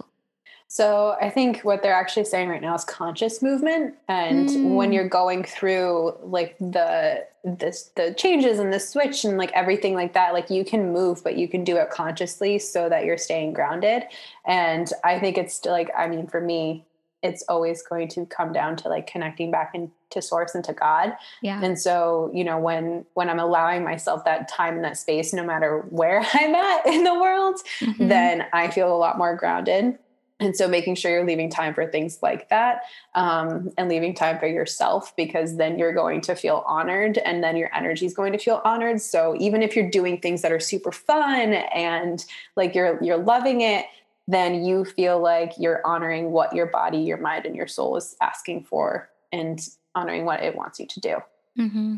So 0.72 1.18
I 1.20 1.32
think 1.32 1.62
what 1.62 1.82
they're 1.82 1.96
actually 1.96 2.26
saying 2.26 2.48
right 2.48 2.62
now 2.62 2.76
is 2.76 2.86
conscious 2.86 3.42
movement. 3.42 3.96
And 4.08 4.48
mm. 4.48 4.76
when 4.76 4.94
you're 4.94 5.10
going 5.10 5.44
through 5.44 6.16
like 6.22 6.56
the 6.60 7.26
this 7.44 7.90
the 7.96 8.14
changes 8.14 8.60
and 8.60 8.72
the 8.72 8.80
switch 8.80 9.26
and 9.26 9.36
like 9.36 9.52
everything 9.54 9.96
like 9.96 10.14
that, 10.14 10.32
like 10.32 10.52
you 10.52 10.64
can 10.64 10.94
move, 10.94 11.24
but 11.24 11.38
you 11.38 11.48
can 11.48 11.64
do 11.64 11.78
it 11.78 11.90
consciously 11.90 12.60
so 12.60 12.88
that 12.88 13.04
you're 13.04 13.18
staying 13.18 13.54
grounded. 13.54 14.04
And 14.46 14.94
I 15.04 15.20
think 15.20 15.40
it's 15.40 15.66
like, 15.66 15.90
I 15.98 16.08
mean, 16.08 16.28
for 16.28 16.40
me, 16.40 16.86
it's 17.24 17.44
always 17.50 17.82
going 17.82 18.08
to 18.10 18.28
come 18.28 18.54
down 18.54 18.76
to 18.78 18.90
like 18.90 19.08
connecting 19.08 19.50
back 19.50 19.74
into 19.74 20.22
source 20.22 20.54
and 20.54 20.64
to 20.66 20.74
God. 20.74 21.14
Yeah. 21.42 21.60
And 21.64 21.80
so, 21.80 22.30
you 22.32 22.44
know, 22.44 22.60
when 22.60 23.08
when 23.16 23.28
I'm 23.28 23.40
allowing 23.40 23.84
myself 23.84 24.24
that 24.26 24.48
time 24.48 24.76
and 24.76 24.84
that 24.84 24.98
space, 24.98 25.34
no 25.34 25.44
matter 25.44 25.80
where 25.90 26.20
I'm 26.36 26.54
at 26.54 26.86
in 26.86 27.06
the 27.06 27.20
world, 27.20 27.56
mm-hmm. 27.80 28.08
then 28.08 28.46
I 28.54 28.70
feel 28.70 28.96
a 28.96 29.00
lot 29.00 29.18
more 29.18 29.36
grounded 29.36 29.98
and 30.40 30.56
so 30.56 30.68
making 30.68 30.96
sure 30.96 31.12
you're 31.12 31.26
leaving 31.26 31.50
time 31.50 31.74
for 31.74 31.86
things 31.86 32.20
like 32.22 32.50
that 32.50 32.84
um, 33.16 33.72
and 33.78 33.90
leaving 33.90 34.14
time 34.14 34.40
for 34.40 34.48
yourself 34.48 35.16
because 35.16 35.58
then 35.58 35.78
you're 35.78 35.94
going 35.94 36.22
to 36.22 36.36
feel 36.36 36.64
honored 36.66 37.18
and 37.20 37.44
then 37.44 37.58
your 37.58 37.70
energy 37.76 38.06
is 38.06 38.14
going 38.14 38.32
to 38.32 38.38
feel 38.38 38.62
honored 38.64 39.02
so 39.02 39.36
even 39.40 39.62
if 39.62 39.76
you're 39.76 39.90
doing 39.90 40.20
things 40.20 40.42
that 40.42 40.52
are 40.52 40.60
super 40.60 40.92
fun 40.92 41.54
and 41.54 42.26
like 42.56 42.74
you're 42.74 43.02
you're 43.04 43.18
loving 43.18 43.62
it 43.62 43.86
then 44.28 44.64
you 44.64 44.86
feel 44.86 45.20
like 45.20 45.54
you're 45.58 45.86
honoring 45.86 46.32
what 46.32 46.54
your 46.56 46.68
body 46.68 47.00
your 47.00 47.18
mind 47.18 47.46
and 47.46 47.56
your 47.56 47.68
soul 47.68 47.98
is 47.98 48.16
asking 48.22 48.64
for 48.64 49.10
and 49.32 49.70
honoring 49.96 50.26
what 50.26 50.42
it 50.42 50.56
wants 50.56 50.80
you 50.80 50.88
to 50.88 51.00
do 51.00 51.18
mm-hmm. 51.58 51.96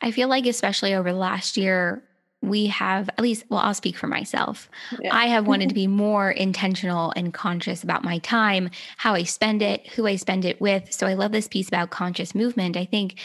i 0.00 0.10
feel 0.10 0.28
like 0.28 0.46
especially 0.46 0.94
over 0.94 1.12
the 1.12 1.18
last 1.18 1.56
year 1.56 2.02
we 2.44 2.66
have 2.66 3.08
at 3.10 3.20
least 3.20 3.44
well 3.48 3.60
i'll 3.60 3.74
speak 3.74 3.96
for 3.96 4.06
myself. 4.06 4.68
Yeah. 5.00 5.14
i 5.14 5.26
have 5.26 5.46
wanted 5.46 5.68
to 5.68 5.74
be 5.84 5.86
more 5.86 6.30
intentional 6.30 7.12
and 7.16 7.32
conscious 7.32 7.82
about 7.82 8.04
my 8.04 8.18
time 8.18 8.70
how 8.96 9.14
i 9.14 9.22
spend 9.22 9.62
it 9.62 9.86
who 9.88 10.06
i 10.06 10.16
spend 10.16 10.44
it 10.44 10.60
with. 10.60 10.92
So 10.92 11.06
i 11.06 11.14
love 11.14 11.32
this 11.32 11.48
piece 11.48 11.68
about 11.68 11.90
conscious 11.90 12.34
movement. 12.34 12.76
I 12.76 12.84
think 12.84 13.18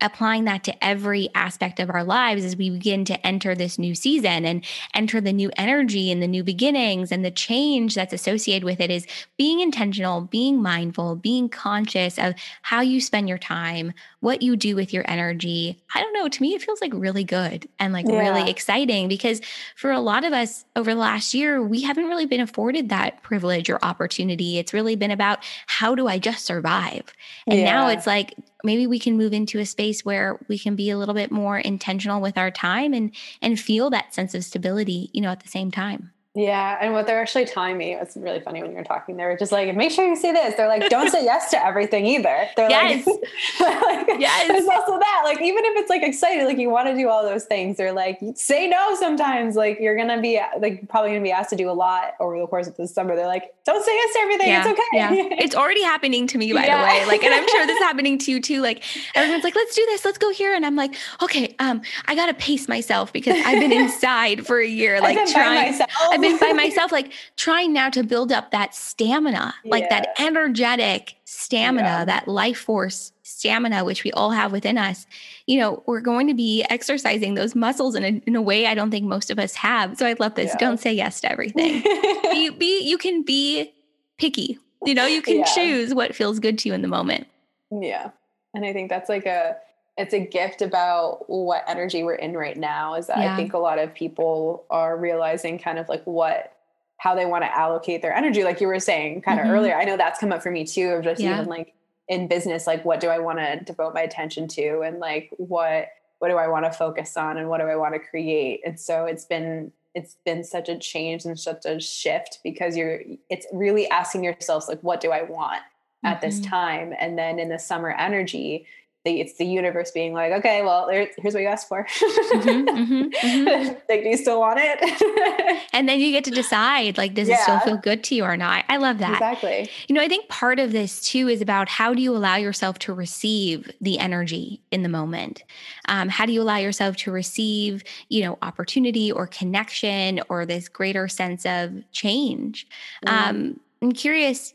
applying 0.00 0.44
that 0.44 0.64
to 0.64 0.84
every 0.84 1.28
aspect 1.34 1.80
of 1.80 1.90
our 1.90 2.04
lives 2.04 2.44
as 2.44 2.56
we 2.56 2.70
begin 2.70 3.04
to 3.06 3.26
enter 3.26 3.54
this 3.54 3.78
new 3.78 3.94
season 3.94 4.44
and 4.44 4.64
enter 4.94 5.20
the 5.20 5.32
new 5.32 5.50
energy 5.56 6.10
and 6.10 6.22
the 6.22 6.28
new 6.28 6.44
beginnings 6.44 7.10
and 7.10 7.24
the 7.24 7.30
change 7.30 7.94
that's 7.94 8.12
associated 8.12 8.64
with 8.64 8.80
it 8.80 8.90
is 8.90 9.06
being 9.36 9.60
intentional, 9.60 10.22
being 10.22 10.62
mindful, 10.62 11.16
being 11.16 11.48
conscious 11.48 12.18
of 12.18 12.34
how 12.62 12.80
you 12.80 13.00
spend 13.00 13.28
your 13.28 13.38
time, 13.38 13.92
what 14.22 14.40
you 14.40 14.54
do 14.54 14.76
with 14.76 14.92
your 14.92 15.04
energy. 15.08 15.82
I 15.92 16.00
don't 16.00 16.12
know, 16.12 16.28
to 16.28 16.42
me, 16.42 16.54
it 16.54 16.62
feels 16.62 16.80
like 16.80 16.92
really 16.94 17.24
good 17.24 17.68
and 17.80 17.92
like 17.92 18.06
yeah. 18.06 18.20
really 18.20 18.48
exciting 18.48 19.08
because 19.08 19.40
for 19.74 19.90
a 19.90 19.98
lot 19.98 20.24
of 20.24 20.32
us 20.32 20.64
over 20.76 20.94
the 20.94 21.00
last 21.00 21.34
year, 21.34 21.60
we 21.60 21.82
haven't 21.82 22.06
really 22.06 22.26
been 22.26 22.40
afforded 22.40 22.88
that 22.90 23.20
privilege 23.24 23.68
or 23.68 23.84
opportunity. 23.84 24.58
It's 24.58 24.72
really 24.72 24.94
been 24.94 25.10
about 25.10 25.40
how 25.66 25.96
do 25.96 26.06
I 26.06 26.20
just 26.20 26.46
survive? 26.46 27.12
And 27.48 27.58
yeah. 27.58 27.64
now 27.64 27.88
it's 27.88 28.06
like, 28.06 28.36
maybe 28.62 28.86
we 28.86 29.00
can 29.00 29.16
move 29.16 29.32
into 29.32 29.58
a 29.58 29.66
space 29.66 30.04
where 30.04 30.38
we 30.46 30.56
can 30.56 30.76
be 30.76 30.90
a 30.90 30.96
little 30.96 31.16
bit 31.16 31.32
more 31.32 31.58
intentional 31.58 32.20
with 32.20 32.38
our 32.38 32.52
time 32.52 32.94
and 32.94 33.12
and 33.40 33.58
feel 33.58 33.90
that 33.90 34.14
sense 34.14 34.36
of 34.36 34.44
stability 34.44 35.10
you 35.12 35.20
know 35.20 35.30
at 35.30 35.40
the 35.40 35.48
same 35.48 35.72
time 35.72 36.12
yeah, 36.34 36.78
and 36.80 36.94
what 36.94 37.06
they're 37.06 37.20
actually 37.20 37.44
telling 37.44 37.76
me, 37.76 37.94
it's 37.94 38.16
really 38.16 38.40
funny 38.40 38.62
when 38.62 38.72
you're 38.72 38.84
talking. 38.84 39.18
They 39.18 39.24
were 39.24 39.36
just 39.36 39.52
like, 39.52 39.74
make 39.76 39.90
sure 39.90 40.08
you 40.08 40.16
say 40.16 40.32
this. 40.32 40.54
They're 40.54 40.66
like, 40.66 40.88
don't 40.88 41.10
say 41.10 41.22
yes 41.24 41.50
to 41.50 41.62
everything 41.62 42.06
either. 42.06 42.48
They're 42.56 42.70
yes. 42.70 43.06
like, 43.60 43.82
like, 43.82 44.18
yes. 44.18 44.48
There's 44.48 44.66
also 44.66 44.98
that. 44.98 45.22
Like, 45.24 45.42
even 45.42 45.62
if 45.62 45.76
it's 45.76 45.90
like 45.90 46.02
excited, 46.02 46.46
like 46.46 46.56
you 46.56 46.70
want 46.70 46.88
to 46.88 46.94
do 46.94 47.10
all 47.10 47.22
those 47.22 47.44
things, 47.44 47.76
they're 47.76 47.92
like, 47.92 48.18
say 48.34 48.66
no 48.66 48.96
sometimes. 48.98 49.56
Like 49.56 49.78
you're 49.78 49.94
gonna 49.94 50.22
be 50.22 50.40
like 50.58 50.88
probably 50.88 51.10
gonna 51.10 51.20
be 51.20 51.30
asked 51.30 51.50
to 51.50 51.56
do 51.56 51.68
a 51.68 51.72
lot 51.72 52.14
over 52.18 52.38
the 52.38 52.46
course 52.46 52.66
of 52.66 52.78
the 52.78 52.88
summer. 52.88 53.14
They're 53.14 53.26
like, 53.26 53.54
don't 53.66 53.84
say 53.84 53.94
yes 53.94 54.14
to 54.14 54.20
everything. 54.20 54.48
Yeah. 54.48 54.60
It's 54.60 54.68
okay. 54.68 54.82
Yeah. 54.94 55.10
it's 55.44 55.54
already 55.54 55.82
happening 55.82 56.26
to 56.28 56.38
me, 56.38 56.54
by 56.54 56.64
yeah. 56.64 56.78
the 56.78 56.84
way. 56.86 57.06
Like, 57.08 57.24
and 57.24 57.34
I'm 57.34 57.46
sure 57.46 57.66
this 57.66 57.76
is 57.76 57.82
happening 57.82 58.16
to 58.16 58.30
you 58.30 58.40
too. 58.40 58.62
Like 58.62 58.82
everyone's 59.14 59.44
like, 59.44 59.54
let's 59.54 59.74
do 59.76 59.84
this, 59.84 60.02
let's 60.06 60.18
go 60.18 60.32
here. 60.32 60.54
And 60.54 60.64
I'm 60.64 60.76
like, 60.76 60.94
okay, 61.22 61.54
um, 61.58 61.82
I 62.06 62.14
gotta 62.14 62.32
pace 62.32 62.68
myself 62.68 63.12
because 63.12 63.36
I've 63.44 63.60
been 63.60 63.72
inside 63.82 64.46
for 64.46 64.60
a 64.60 64.66
year, 64.66 64.98
like 65.02 65.18
trying. 65.30 65.78
I've 66.10 66.21
been 66.22 66.38
by 66.38 66.52
myself, 66.54 66.90
like 66.92 67.12
trying 67.36 67.72
now 67.72 67.90
to 67.90 68.02
build 68.02 68.32
up 68.32 68.50
that 68.52 68.74
stamina, 68.74 69.54
like 69.64 69.90
that 69.90 70.14
energetic 70.18 71.16
stamina, 71.24 71.86
Yeah. 71.86 72.04
that 72.06 72.28
life 72.28 72.58
force 72.58 73.12
stamina, 73.22 73.84
which 73.84 74.04
we 74.04 74.12
all 74.12 74.30
have 74.30 74.52
within 74.52 74.78
us. 74.78 75.06
You 75.46 75.58
know, 75.60 75.82
we're 75.86 76.00
going 76.00 76.26
to 76.28 76.34
be 76.34 76.64
exercising 76.70 77.34
those 77.34 77.54
muscles 77.54 77.94
in 77.94 78.04
a, 78.04 78.22
in 78.26 78.36
a 78.36 78.42
way 78.42 78.66
I 78.66 78.74
don't 78.74 78.90
think 78.90 79.06
most 79.06 79.30
of 79.30 79.38
us 79.38 79.54
have. 79.54 79.98
So 79.98 80.06
I 80.06 80.14
love 80.18 80.34
this. 80.34 80.50
Yeah. 80.52 80.58
Don't 80.58 80.78
say 80.80 80.92
yes 80.92 81.20
to 81.22 81.30
everything. 81.32 81.82
be, 82.30 82.50
be, 82.50 82.80
you 82.82 82.96
can 82.98 83.22
be 83.22 83.72
picky. 84.18 84.58
You 84.84 84.94
know, 84.94 85.06
you 85.06 85.22
can 85.22 85.38
Yeah. 85.38 85.44
choose 85.54 85.94
what 85.94 86.14
feels 86.14 86.38
good 86.40 86.58
to 86.58 86.68
you 86.68 86.74
in 86.74 86.82
the 86.82 86.88
moment. 86.88 87.26
Yeah. 87.70 88.10
And 88.54 88.64
I 88.64 88.72
think 88.72 88.90
that's 88.90 89.08
like 89.08 89.26
a 89.26 89.56
it's 89.98 90.14
a 90.14 90.20
gift 90.20 90.62
about 90.62 91.28
what 91.28 91.64
energy 91.68 92.02
we're 92.02 92.14
in 92.14 92.34
right 92.36 92.56
now 92.56 92.94
is 92.94 93.06
that 93.08 93.18
Yeah. 93.18 93.32
I 93.34 93.36
think 93.36 93.52
a 93.52 93.58
lot 93.58 93.78
of 93.78 93.92
people 93.94 94.64
are 94.70 94.96
realizing 94.96 95.58
kind 95.58 95.78
of 95.78 95.88
like 95.88 96.02
what 96.04 96.56
how 96.98 97.16
they 97.16 97.26
want 97.26 97.42
to 97.42 97.56
allocate 97.58 98.00
their 98.00 98.14
energy 98.14 98.44
like 98.44 98.60
you 98.60 98.68
were 98.68 98.78
saying 98.78 99.20
kind 99.22 99.40
of 99.40 99.46
Mhm. 99.46 99.50
earlier. 99.50 99.74
I 99.74 99.82
know 99.84 99.96
that's 99.96 100.20
come 100.20 100.30
up 100.32 100.40
for 100.40 100.52
me 100.52 100.64
too 100.64 100.90
of 100.90 101.02
just 101.04 101.20
Yeah. 101.20 101.34
even 101.34 101.46
like 101.46 101.74
in 102.08 102.28
business 102.28 102.66
like 102.66 102.84
what 102.84 103.00
do 103.00 103.08
I 103.08 103.18
want 103.18 103.38
to 103.40 103.56
devote 103.64 103.92
my 103.92 104.02
attention 104.02 104.46
to 104.48 104.80
and 104.80 104.98
like 105.00 105.30
what 105.36 105.88
what 106.20 106.28
do 106.28 106.36
I 106.38 106.46
want 106.46 106.64
to 106.64 106.70
focus 106.70 107.16
on 107.16 107.36
and 107.36 107.48
what 107.48 107.58
do 107.60 107.66
I 107.66 107.74
want 107.74 107.94
to 107.94 107.98
create? 107.98 108.60
And 108.64 108.78
so 108.78 109.04
it's 109.06 109.24
been 109.24 109.72
it's 109.94 110.14
been 110.24 110.42
such 110.44 110.68
a 110.70 110.78
change 110.78 111.24
and 111.26 111.38
such 111.38 111.66
a 111.66 111.78
shift 111.80 112.38
because 112.44 112.76
you're 112.76 113.00
it's 113.28 113.46
really 113.52 113.90
asking 113.90 114.22
yourselves 114.24 114.68
like 114.68 114.80
what 114.80 115.00
do 115.00 115.10
I 115.12 115.22
want? 115.22 115.60
at 116.04 116.20
this 116.20 116.40
Mhm. 116.40 116.48
time. 116.48 116.94
And 116.98 117.16
then 117.16 117.38
in 117.38 117.48
the 117.48 117.60
summer 117.60 117.90
energy, 117.92 118.66
the, 119.04 119.20
it's 119.20 119.36
the 119.36 119.44
universe 119.44 119.90
being 119.90 120.12
like, 120.12 120.32
okay, 120.32 120.62
well, 120.62 120.86
there, 120.86 121.08
here's 121.18 121.34
what 121.34 121.40
you 121.40 121.48
asked 121.48 121.68
for. 121.68 121.86
Mhm, 122.32 122.66
mhm, 122.66 123.12
mhm. 123.12 123.80
like, 123.88 124.02
do 124.02 124.08
you 124.08 124.16
still 124.16 124.40
want 124.40 124.58
it? 124.62 125.62
And 125.74 125.88
then 125.88 126.00
you 126.00 126.12
get 126.12 126.24
to 126.24 126.30
decide 126.30 126.98
like, 126.98 127.14
does 127.14 127.28
it 127.28 127.38
still 127.38 127.58
feel 127.60 127.76
good 127.78 128.04
to 128.04 128.14
you 128.14 128.24
or 128.24 128.36
not? 128.36 128.64
I 128.68 128.76
love 128.76 128.98
that. 128.98 129.14
exactly. 129.14 129.70
You 129.88 129.94
know, 129.94 130.02
I 130.02 130.08
think 130.08 130.28
part 130.28 130.60
of 130.60 130.72
this 130.72 131.00
too 131.00 131.28
is 131.28 131.40
about 131.40 131.68
how 131.68 131.94
do 131.94 132.02
you 132.02 132.14
allow 132.14 132.36
yourself 132.36 132.78
to 132.80 132.92
receive 132.92 133.70
the 133.80 133.98
energy 133.98 134.60
in 134.70 134.82
the 134.82 134.88
moment? 134.88 135.44
Um, 135.88 136.08
how 136.10 136.26
do 136.26 136.32
you 136.32 136.42
allow 136.42 136.58
yourself 136.58 136.96
to 136.98 137.10
receive, 137.10 137.82
you 138.10 138.22
know, 138.22 138.38
opportunity 138.42 139.10
or 139.10 139.26
connection 139.26 140.20
or 140.28 140.44
this 140.44 140.68
greater 140.68 141.08
sense 141.08 141.46
of 141.46 141.90
change? 141.90 142.66
Mm-hmm. 143.06 143.30
Um, 143.30 143.60
I'm 143.80 143.92
curious, 143.92 144.54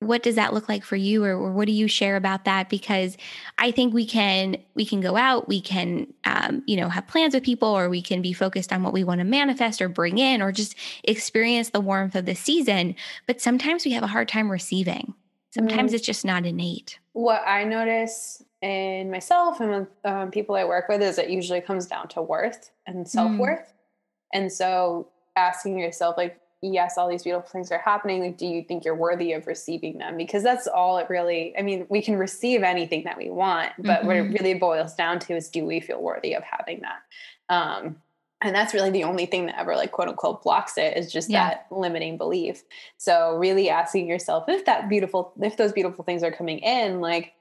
what 0.00 0.22
does 0.22 0.34
that 0.34 0.52
look 0.52 0.68
like 0.68 0.84
for 0.84 0.96
you, 0.96 1.24
or, 1.24 1.32
or 1.32 1.52
what 1.52 1.66
do 1.66 1.72
you 1.72 1.88
share 1.88 2.16
about 2.16 2.44
that? 2.44 2.68
Because 2.68 3.16
I 3.58 3.70
think 3.70 3.94
we 3.94 4.04
can 4.06 4.56
we 4.74 4.84
can 4.84 5.00
go 5.00 5.16
out, 5.16 5.48
we 5.48 5.60
can 5.60 6.12
um, 6.24 6.62
you 6.66 6.76
know 6.76 6.88
have 6.88 7.06
plans 7.06 7.34
with 7.34 7.42
people, 7.42 7.68
or 7.68 7.88
we 7.88 8.02
can 8.02 8.20
be 8.20 8.32
focused 8.32 8.72
on 8.72 8.82
what 8.82 8.92
we 8.92 9.04
want 9.04 9.20
to 9.20 9.24
manifest 9.24 9.80
or 9.80 9.88
bring 9.88 10.18
in, 10.18 10.42
or 10.42 10.52
just 10.52 10.76
experience 11.04 11.70
the 11.70 11.80
warmth 11.80 12.14
of 12.14 12.26
the 12.26 12.34
season. 12.34 12.94
But 13.26 13.40
sometimes 13.40 13.84
we 13.84 13.92
have 13.92 14.02
a 14.02 14.08
hard 14.08 14.28
time 14.28 14.50
receiving. 14.50 15.14
Sometimes 15.50 15.92
Mm. 15.92 15.94
it's 15.94 16.06
just 16.06 16.24
not 16.24 16.44
innate. 16.44 16.98
what 17.12 17.42
I 17.46 17.62
notice 17.64 18.42
in 18.60 19.10
myself 19.10 19.60
and 19.60 19.70
with 19.70 19.88
um, 20.04 20.30
people 20.32 20.56
I 20.56 20.64
work 20.64 20.88
with 20.88 21.00
is 21.00 21.16
it 21.18 21.30
usually 21.30 21.60
comes 21.60 21.86
down 21.86 22.08
to 22.08 22.22
worth 22.22 22.70
and 22.86 23.06
self 23.08 23.30
worth. 23.38 23.72
And 24.32 24.52
so 24.52 25.08
asking 25.36 25.78
yourself, 25.78 26.16
like, 26.16 26.40
yes, 26.72 26.96
all 26.96 27.08
these 27.08 27.22
beautiful 27.22 27.48
things 27.48 27.70
are 27.70 27.78
happening. 27.78 28.22
Like, 28.22 28.38
do 28.38 28.46
you 28.46 28.62
think 28.62 28.84
you're 28.84 28.94
worthy 28.94 29.32
of 29.32 29.46
receiving 29.46 29.98
them? 29.98 30.16
Because 30.16 30.42
that's 30.42 30.66
all 30.66 30.98
it 30.98 31.08
really, 31.10 31.54
I 31.58 31.62
mean, 31.62 31.86
we 31.88 32.00
can 32.02 32.16
receive 32.16 32.62
anything 32.62 33.04
that 33.04 33.18
we 33.18 33.30
want, 33.30 33.72
but 33.78 34.04
what 34.04 34.16
it 34.16 34.24
Mhm. 34.24 34.34
really 34.34 34.54
boils 34.54 34.94
down 34.94 35.18
to 35.20 35.36
is 35.36 35.48
do 35.48 35.64
we 35.64 35.80
feel 35.80 36.00
worthy 36.00 36.34
of 36.34 36.42
having 36.42 36.80
that? 36.80 37.02
Um, 37.48 38.02
and 38.40 38.54
that's 38.54 38.74
really 38.74 38.90
the 38.90 39.04
only 39.04 39.26
thing 39.26 39.46
that 39.46 39.58
ever 39.58 39.74
like 39.76 39.92
quote 39.92 40.08
unquote 40.08 40.42
blocks 40.42 40.76
it 40.76 40.96
is 40.96 41.12
just 41.12 41.30
Yeah. 41.30 41.48
that 41.48 41.66
limiting 41.70 42.18
belief 42.18 42.62
so 42.98 43.36
really 43.36 43.70
asking 43.70 44.06
yourself 44.06 44.44
if 44.48 44.64
that 44.66 44.88
beautiful 44.88 45.32
if 45.40 45.56
those 45.56 45.72
beautiful 45.72 46.04
things 46.04 46.22
are 46.22 46.32
coming 46.32 46.58
in 46.58 47.00
like 47.00 47.32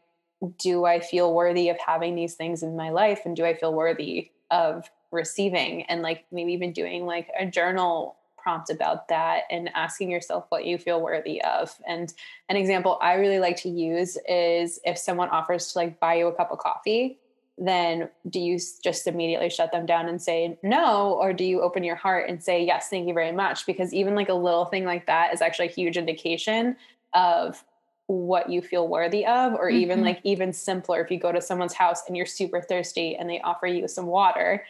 do 0.58 0.86
i 0.86 1.00
feel 1.00 1.34
worthy 1.34 1.68
of 1.70 1.78
having 1.86 2.16
these 2.16 2.36
things 2.36 2.64
in 2.64 2.76
my 2.78 2.90
life 2.90 3.22
and 3.26 3.36
do 3.36 3.44
i 3.44 3.54
feel 3.54 3.74
worthy 3.74 4.32
of 4.52 4.90
receiving 5.12 5.84
and 5.84 6.02
like 6.02 6.26
maybe 6.32 6.54
even 6.54 6.72
doing 6.72 7.06
like 7.06 7.30
a 7.38 7.46
journal 7.46 8.16
prompt 8.44 8.70
about 8.70 9.08
that 9.08 9.44
and 9.50 9.70
asking 9.74 10.12
yourself 10.12 10.46
what 10.50 10.66
you 10.66 10.78
feel 10.78 11.02
worthy 11.02 11.42
of 11.44 11.74
and 11.88 12.14
an 12.50 12.58
example 12.58 12.98
i 13.02 13.14
really 13.14 13.40
like 13.40 13.56
to 13.56 13.70
use 13.70 14.18
is 14.28 14.80
if 14.84 14.98
someone 14.98 15.30
offers 15.30 15.72
to 15.72 15.80
like 15.80 16.00
buy 16.00 16.16
you 16.16 16.28
a 16.28 16.34
cup 16.34 16.52
of 16.52 16.60
coffee 16.60 17.18
then 17.58 18.10
do 18.30 18.40
you 18.40 18.60
just 18.84 19.08
immediately 19.08 19.50
shut 19.50 19.72
them 19.72 19.86
down 19.86 20.10
and 20.10 20.22
say 20.22 20.58
no 20.62 21.14
or 21.14 21.32
do 21.32 21.46
you 21.46 21.62
open 21.62 21.84
your 21.84 21.96
heart 21.96 22.30
and 22.30 22.44
say 22.44 22.64
yes 22.66 22.90
thank 22.90 23.08
you 23.08 23.14
very 23.14 23.32
much 23.32 23.66
because 23.66 23.94
even 23.94 24.14
like 24.16 24.30
a 24.30 24.34
little 24.34 24.66
thing 24.66 24.84
like 24.86 25.06
that 25.06 25.34
is 25.34 25.42
actually 25.42 25.68
a 25.68 25.72
huge 25.72 25.96
indication 25.96 26.76
of 27.14 27.64
what 28.08 28.50
you 28.50 28.62
feel 28.62 28.88
worthy 28.88 29.26
of 29.26 29.54
or 29.54 29.70
even 29.70 30.00
Mhm. 30.00 30.04
like 30.04 30.20
even 30.24 30.52
simpler 30.52 31.00
if 31.02 31.10
you 31.10 31.18
go 31.18 31.32
to 31.32 31.40
someone's 31.40 31.74
house 31.74 32.04
and 32.08 32.18
you're 32.18 32.26
super 32.26 32.60
thirsty 32.60 33.16
and 33.16 33.30
they 33.30 33.40
offer 33.42 33.68
you 33.68 33.88
some 33.88 34.08
water 34.08 34.66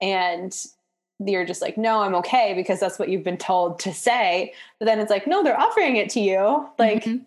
and 0.00 0.56
you're 1.24 1.44
just 1.44 1.60
like 1.60 1.76
no 1.76 2.00
i'm 2.02 2.14
okay 2.14 2.52
because 2.54 2.78
that's 2.80 2.98
what 2.98 3.08
you've 3.08 3.24
been 3.24 3.36
told 3.36 3.78
to 3.80 3.92
say 3.92 4.52
but 4.78 4.86
then 4.86 5.00
it's 5.00 5.10
like 5.10 5.26
no 5.26 5.42
they're 5.42 5.58
offering 5.58 5.96
it 5.96 6.08
to 6.08 6.20
you 6.20 6.68
like 6.78 7.04
Mhm. 7.04 7.24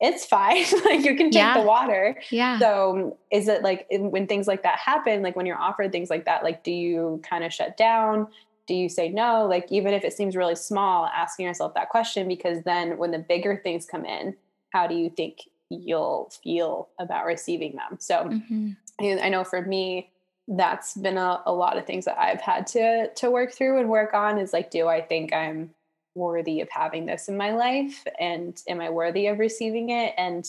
it's 0.00 0.24
fine 0.26 0.64
like 0.84 1.04
you 1.04 1.14
can 1.16 1.30
take 1.30 1.34
Yeah. 1.34 1.54
the 1.60 1.62
water 1.66 2.16
yeah. 2.30 2.58
so 2.58 3.16
is 3.30 3.46
it 3.48 3.62
like 3.62 3.86
when 3.90 4.26
things 4.26 4.48
like 4.48 4.62
that 4.64 4.78
happen, 4.78 5.22
like 5.22 5.36
when 5.36 5.46
you're 5.46 5.58
offered 5.60 5.92
things 5.92 6.10
like 6.10 6.24
that, 6.24 6.42
like 6.42 6.64
do 6.64 6.72
you 6.72 7.20
kind 7.28 7.44
of 7.44 7.52
shut 7.52 7.76
down? 7.76 8.26
Do 8.66 8.74
you 8.74 8.88
say 8.88 9.08
no? 9.08 9.46
Like 9.46 9.66
even 9.70 9.94
if 9.94 10.04
it 10.04 10.12
seems 10.12 10.34
really 10.36 10.54
small, 10.56 11.06
asking 11.06 11.46
yourself 11.46 11.74
that 11.74 11.88
question 11.90 12.26
because 12.28 12.62
then 12.64 12.98
when 12.98 13.10
the 13.10 13.18
bigger 13.18 13.60
things 13.62 13.84
come 13.86 14.04
in, 14.04 14.34
how 14.70 14.86
do 14.86 14.94
you 14.94 15.10
think 15.10 15.38
you'll 15.68 16.30
feel 16.42 16.88
about 16.98 17.24
receiving 17.26 17.76
them? 17.76 17.98
So 18.00 18.24
Mhm. 18.24 18.76
I 19.22 19.28
know 19.28 19.44
for 19.44 19.62
me, 19.62 20.10
that's 20.50 20.94
been 20.94 21.16
a, 21.16 21.42
a 21.46 21.52
lot 21.52 21.78
of 21.78 21.86
things 21.86 22.04
that 22.06 22.20
I've 22.20 22.40
had 22.40 22.66
to 22.68 23.08
to 23.14 23.30
work 23.30 23.52
through 23.52 23.78
and 23.78 23.88
work 23.88 24.14
on 24.14 24.36
is 24.36 24.52
like, 24.52 24.70
do 24.70 24.88
I 24.88 25.00
think 25.00 25.32
I'm 25.32 25.70
worthy 26.16 26.60
of 26.60 26.68
having 26.70 27.06
this 27.06 27.28
in 27.28 27.36
my 27.36 27.52
life? 27.52 28.04
And 28.18 28.60
am 28.68 28.80
I 28.80 28.90
worthy 28.90 29.28
of 29.28 29.38
receiving 29.38 29.90
it? 29.90 30.12
And 30.18 30.44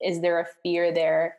is 0.00 0.20
there 0.20 0.38
a 0.38 0.46
fear 0.62 0.92
there 0.92 1.38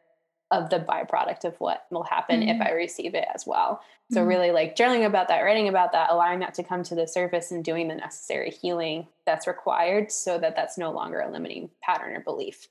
of 0.52 0.70
the 0.70 0.80
byproduct 0.80 1.46
of 1.46 1.56
what 1.60 1.86
will 1.90 2.04
happen 2.04 2.44
if 2.44 2.58
Mhm. 2.58 2.68
I 2.68 2.72
receive 2.72 3.16
it 3.16 3.28
as 3.34 3.48
well? 3.48 3.82
So 4.12 4.22
Mhm. 4.22 4.28
really 4.28 4.52
like 4.52 4.76
journaling 4.76 5.06
about 5.06 5.30
that, 5.30 5.42
writing 5.42 5.70
about 5.70 5.94
that, 5.94 6.12
allowing 6.12 6.40
that 6.40 6.54
to 6.56 6.64
come 6.64 6.84
to 6.84 6.96
the 6.96 7.08
surface 7.08 7.50
and 7.52 7.64
doing 7.64 7.88
the 7.88 7.96
necessary 7.96 8.52
healing 8.52 9.08
that's 9.26 9.48
required 9.48 10.12
so 10.12 10.38
that 10.38 10.56
that's 10.56 10.78
no 10.78 10.92
longer 10.92 11.22
a 11.22 11.32
limiting 11.32 11.72
pattern 11.82 12.14
or 12.16 12.20
belief. 12.20 12.68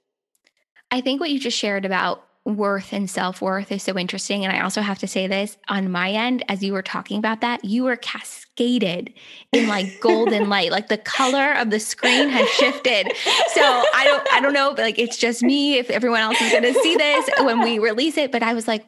I 0.90 1.00
think 1.00 1.18
what 1.18 1.30
you 1.30 1.40
just 1.40 1.58
shared 1.58 1.84
about 1.84 2.24
worth 2.44 2.92
and 2.92 3.08
self 3.08 3.40
worth 3.40 3.72
is 3.72 3.82
so 3.82 3.98
interesting. 3.98 4.44
And 4.44 4.54
I 4.54 4.60
also 4.60 4.82
have 4.82 4.98
to 4.98 5.06
say 5.06 5.26
this 5.26 5.56
on 5.68 5.90
my 5.90 6.10
end, 6.10 6.44
as 6.48 6.62
you 6.62 6.72
were 6.72 6.82
talking 6.82 7.18
about 7.18 7.40
that, 7.40 7.64
you 7.64 7.84
were 7.84 7.96
cascaded 7.96 9.12
in 9.52 9.68
like 9.68 9.98
golden 10.00 10.48
light, 10.48 10.70
like 10.70 10.88
the 10.88 10.98
color 10.98 11.52
of 11.54 11.70
the 11.70 11.80
screen 11.80 12.28
has 12.28 12.48
shifted. 12.50 13.12
So 13.54 13.62
I 13.62 14.04
don't, 14.04 14.32
I 14.32 14.40
don't 14.40 14.52
know, 14.52 14.74
but 14.74 14.82
like 14.82 14.98
it's 14.98 15.16
just 15.16 15.42
me. 15.42 15.78
If 15.78 15.90
everyone 15.90 16.20
else 16.20 16.40
is 16.40 16.52
going 16.52 16.64
to 16.64 16.74
see 16.80 16.96
this 16.96 17.28
when 17.40 17.60
we 17.62 17.78
release 17.78 18.18
it, 18.18 18.30
but 18.30 18.42
I 18.42 18.52
was 18.52 18.68
like, 18.68 18.86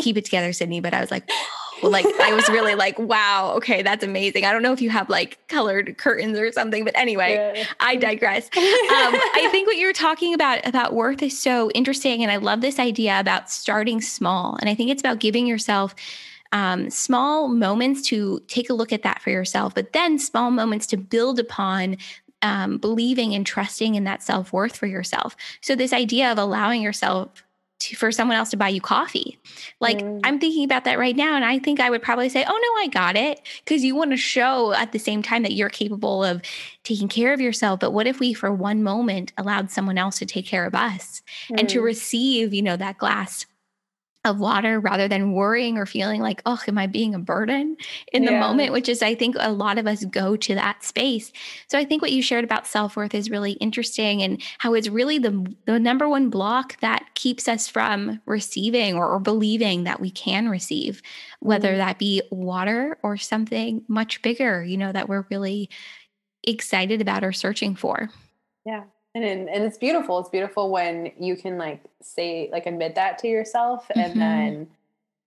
keep 0.00 0.16
it 0.16 0.24
together, 0.24 0.52
Sydney. 0.52 0.80
But 0.80 0.94
I 0.94 1.00
was 1.00 1.10
like, 1.10 1.28
like 1.82 2.06
I 2.20 2.32
was 2.34 2.48
really 2.48 2.74
like, 2.74 2.98
wow, 2.98 3.54
okay, 3.56 3.82
that's 3.82 4.04
amazing. 4.04 4.44
I 4.44 4.52
don't 4.52 4.62
know 4.62 4.72
if 4.72 4.80
you 4.80 4.90
have 4.90 5.08
like 5.08 5.38
colored 5.48 5.96
curtains 5.98 6.38
or 6.38 6.50
something, 6.52 6.84
but 6.84 6.96
anyway, 6.96 7.52
Yeah. 7.54 7.66
I 7.80 7.96
digress. 7.96 8.48
Um, 8.92 9.14
I 9.14 9.48
think 9.50 9.66
what 9.66 9.78
you're 9.78 9.92
talking 9.92 10.34
about 10.34 10.64
about 10.66 10.92
worth 10.92 11.22
is 11.22 11.38
so 11.38 11.70
interesting, 11.70 12.22
and 12.22 12.30
I 12.30 12.36
love 12.36 12.60
this 12.60 12.78
idea 12.78 13.18
about 13.18 13.50
starting 13.50 14.00
small. 14.00 14.56
And 14.60 14.68
I 14.68 14.74
think 14.74 14.90
it's 14.90 15.00
about 15.00 15.18
giving 15.18 15.46
yourself 15.46 15.94
um, 16.52 16.90
small 16.90 17.48
moments 17.48 18.02
to 18.08 18.40
take 18.48 18.68
a 18.68 18.74
look 18.74 18.92
at 18.92 19.02
that 19.02 19.22
for 19.22 19.30
yourself, 19.30 19.74
but 19.74 19.92
then 19.92 20.18
small 20.18 20.50
moments 20.50 20.86
to 20.88 20.96
build 20.96 21.38
upon. 21.38 21.96
Um, 22.44 22.78
believing 22.78 23.36
and 23.36 23.46
trusting 23.46 23.94
in 23.94 24.02
that 24.02 24.20
self 24.20 24.52
worth 24.52 24.76
for 24.76 24.88
yourself. 24.88 25.36
So, 25.60 25.76
this 25.76 25.92
idea 25.92 26.32
of 26.32 26.38
allowing 26.38 26.82
yourself 26.82 27.44
to, 27.84 27.96
for 27.96 28.10
someone 28.12 28.36
else 28.36 28.50
to 28.50 28.56
buy 28.56 28.68
you 28.68 28.80
coffee. 28.80 29.38
Like, 29.80 29.98
Mm. 29.98 30.20
I'm 30.24 30.38
thinking 30.38 30.64
about 30.64 30.84
that 30.84 30.98
right 30.98 31.16
now. 31.16 31.34
And 31.36 31.44
I 31.44 31.58
think 31.58 31.80
I 31.80 31.90
would 31.90 32.02
probably 32.02 32.28
say, 32.28 32.44
oh, 32.46 32.50
no, 32.50 32.82
I 32.82 32.86
got 32.88 33.16
it. 33.16 33.40
Because 33.64 33.84
you 33.84 33.94
want 33.94 34.10
to 34.10 34.16
show 34.16 34.72
at 34.72 34.92
the 34.92 34.98
same 34.98 35.22
time 35.22 35.42
that 35.42 35.52
you're 35.52 35.68
capable 35.68 36.24
of 36.24 36.42
taking 36.84 37.08
care 37.08 37.32
of 37.32 37.40
yourself. 37.40 37.80
But 37.80 37.92
what 37.92 38.06
if 38.06 38.20
we, 38.20 38.32
for 38.34 38.52
one 38.52 38.82
moment, 38.82 39.32
allowed 39.38 39.70
someone 39.70 39.98
else 39.98 40.18
to 40.18 40.26
take 40.26 40.46
care 40.46 40.66
of 40.66 40.74
us 40.74 41.22
and 41.56 41.68
to 41.68 41.80
Mm. 41.80 41.84
receive, 41.84 42.54
you 42.54 42.62
know, 42.62 42.76
that 42.76 42.98
glass 42.98 43.46
of 44.24 44.38
water 44.38 44.78
rather 44.78 45.08
than 45.08 45.32
worrying 45.32 45.76
or 45.76 45.84
feeling 45.84 46.20
like, 46.20 46.42
oh, 46.46 46.60
am 46.68 46.78
I 46.78 46.86
being 46.86 47.14
a 47.14 47.18
burden 47.18 47.76
in 48.12 48.24
the 48.24 48.32
moment? 48.32 48.72
Which 48.72 48.88
is, 48.88 49.02
I 49.02 49.16
think, 49.16 49.34
a 49.38 49.50
lot 49.50 49.78
of 49.78 49.86
us 49.88 50.04
go 50.04 50.36
to 50.36 50.54
that 50.54 50.84
space. 50.84 51.32
So 51.66 51.76
I 51.76 51.84
think 51.84 52.02
what 52.02 52.12
you 52.12 52.22
shared 52.22 52.44
about 52.44 52.66
self 52.66 52.96
worth 52.96 53.14
is 53.14 53.30
really 53.30 53.52
interesting 53.52 54.22
and 54.22 54.40
how 54.58 54.74
it's 54.74 54.88
really 54.88 55.18
the, 55.18 55.52
the 55.66 55.80
number 55.80 56.08
one 56.08 56.30
block 56.30 56.78
that 56.80 57.06
keeps 57.14 57.48
us 57.48 57.66
from 57.66 58.20
receiving 58.24 58.94
or, 58.94 59.08
or 59.08 59.18
believing 59.18 59.84
that 59.84 60.00
we 60.00 60.10
can 60.10 60.48
receive, 60.48 61.02
whether 61.40 61.70
mm-hmm. 61.70 61.78
that 61.78 61.98
be 61.98 62.22
water 62.30 62.98
or 63.02 63.16
something 63.16 63.84
much 63.88 64.22
bigger, 64.22 64.62
you 64.62 64.76
know, 64.76 64.92
that 64.92 65.08
we're 65.08 65.26
really 65.30 65.68
excited 66.44 67.00
about 67.00 67.24
or 67.24 67.32
searching 67.32 67.74
for. 67.74 68.08
Yeah. 68.64 68.84
And, 69.14 69.24
and 69.24 69.64
it's 69.64 69.78
beautiful. 69.78 70.18
It's 70.18 70.30
beautiful 70.30 70.70
when 70.70 71.12
you 71.18 71.36
can 71.36 71.58
like 71.58 71.82
say, 72.00 72.48
like 72.50 72.66
admit 72.66 72.94
that 72.94 73.18
to 73.18 73.28
yourself 73.28 73.86
and 73.94 74.12
mm-hmm. 74.12 74.18
then 74.18 74.68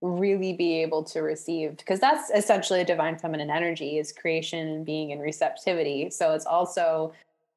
really 0.02 0.54
be 0.54 0.82
able 0.82 1.04
to 1.04 1.22
receive 1.22 1.78
because 1.78 2.00
that's 2.00 2.30
essentially 2.30 2.82
a 2.82 2.86
divine 2.86 3.18
feminine 3.18 3.50
energy 3.50 3.98
is 3.98 4.12
creation 4.12 4.68
and 4.68 4.86
being 4.86 5.12
and 5.12 5.22
receptivity 5.22 6.10
so 6.10 6.34
it's 6.34 6.46
also 6.46 7.14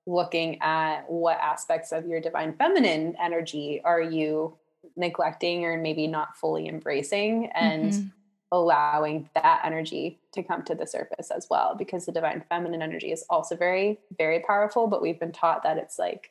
looking 0.06 0.58
at 0.62 1.02
what 1.10 1.38
aspects 1.40 1.92
of 1.92 2.06
your 2.06 2.20
divine 2.20 2.54
feminine 2.54 3.14
energy 3.20 3.80
are 3.84 4.00
you 4.00 4.56
neglecting 4.96 5.64
or 5.64 5.76
maybe 5.76 6.06
not 6.06 6.36
fully 6.36 6.68
embracing 6.68 7.50
and 7.54 7.92
mm-hmm. 7.92 8.08
Allowing 8.50 9.28
that 9.34 9.60
energy 9.64 10.18
to 10.32 10.42
come 10.42 10.62
to 10.62 10.74
the 10.74 10.86
surface 10.86 11.30
as 11.30 11.46
well 11.50 11.74
because 11.74 12.06
the 12.06 12.12
divine 12.12 12.42
feminine 12.48 12.80
energy 12.80 13.12
is 13.12 13.24
also 13.28 13.54
very 13.54 13.98
very 14.16 14.40
powerful 14.40 14.86
but 14.86 15.02
we've 15.02 15.20
been 15.20 15.32
taught 15.32 15.62
that 15.62 15.76
it's 15.76 15.98
like 15.98 16.30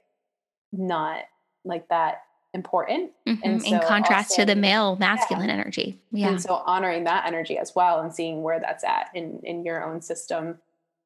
not 0.72 1.24
like 1.64 1.88
that 1.90 2.24
important 2.54 3.12
mm-hmm. 3.28 3.60
so 3.60 3.68
in 3.68 3.80
contrast 3.82 4.32
also, 4.32 4.42
to 4.42 4.46
the 4.46 4.56
male 4.56 4.96
masculine 4.96 5.50
yeah. 5.50 5.54
energy 5.54 6.00
yeah 6.12 6.30
and 6.30 6.42
so 6.42 6.56
honoring 6.66 7.04
that 7.04 7.26
energy 7.28 7.58
as 7.58 7.76
well 7.76 8.02
and 8.02 8.14
seeing 8.14 8.42
where 8.42 8.60
that's 8.60 8.84
at 8.84 9.12
in 9.14 9.40
in 9.44 9.64
your 9.64 9.86
own 9.86 10.02
system 10.02 10.58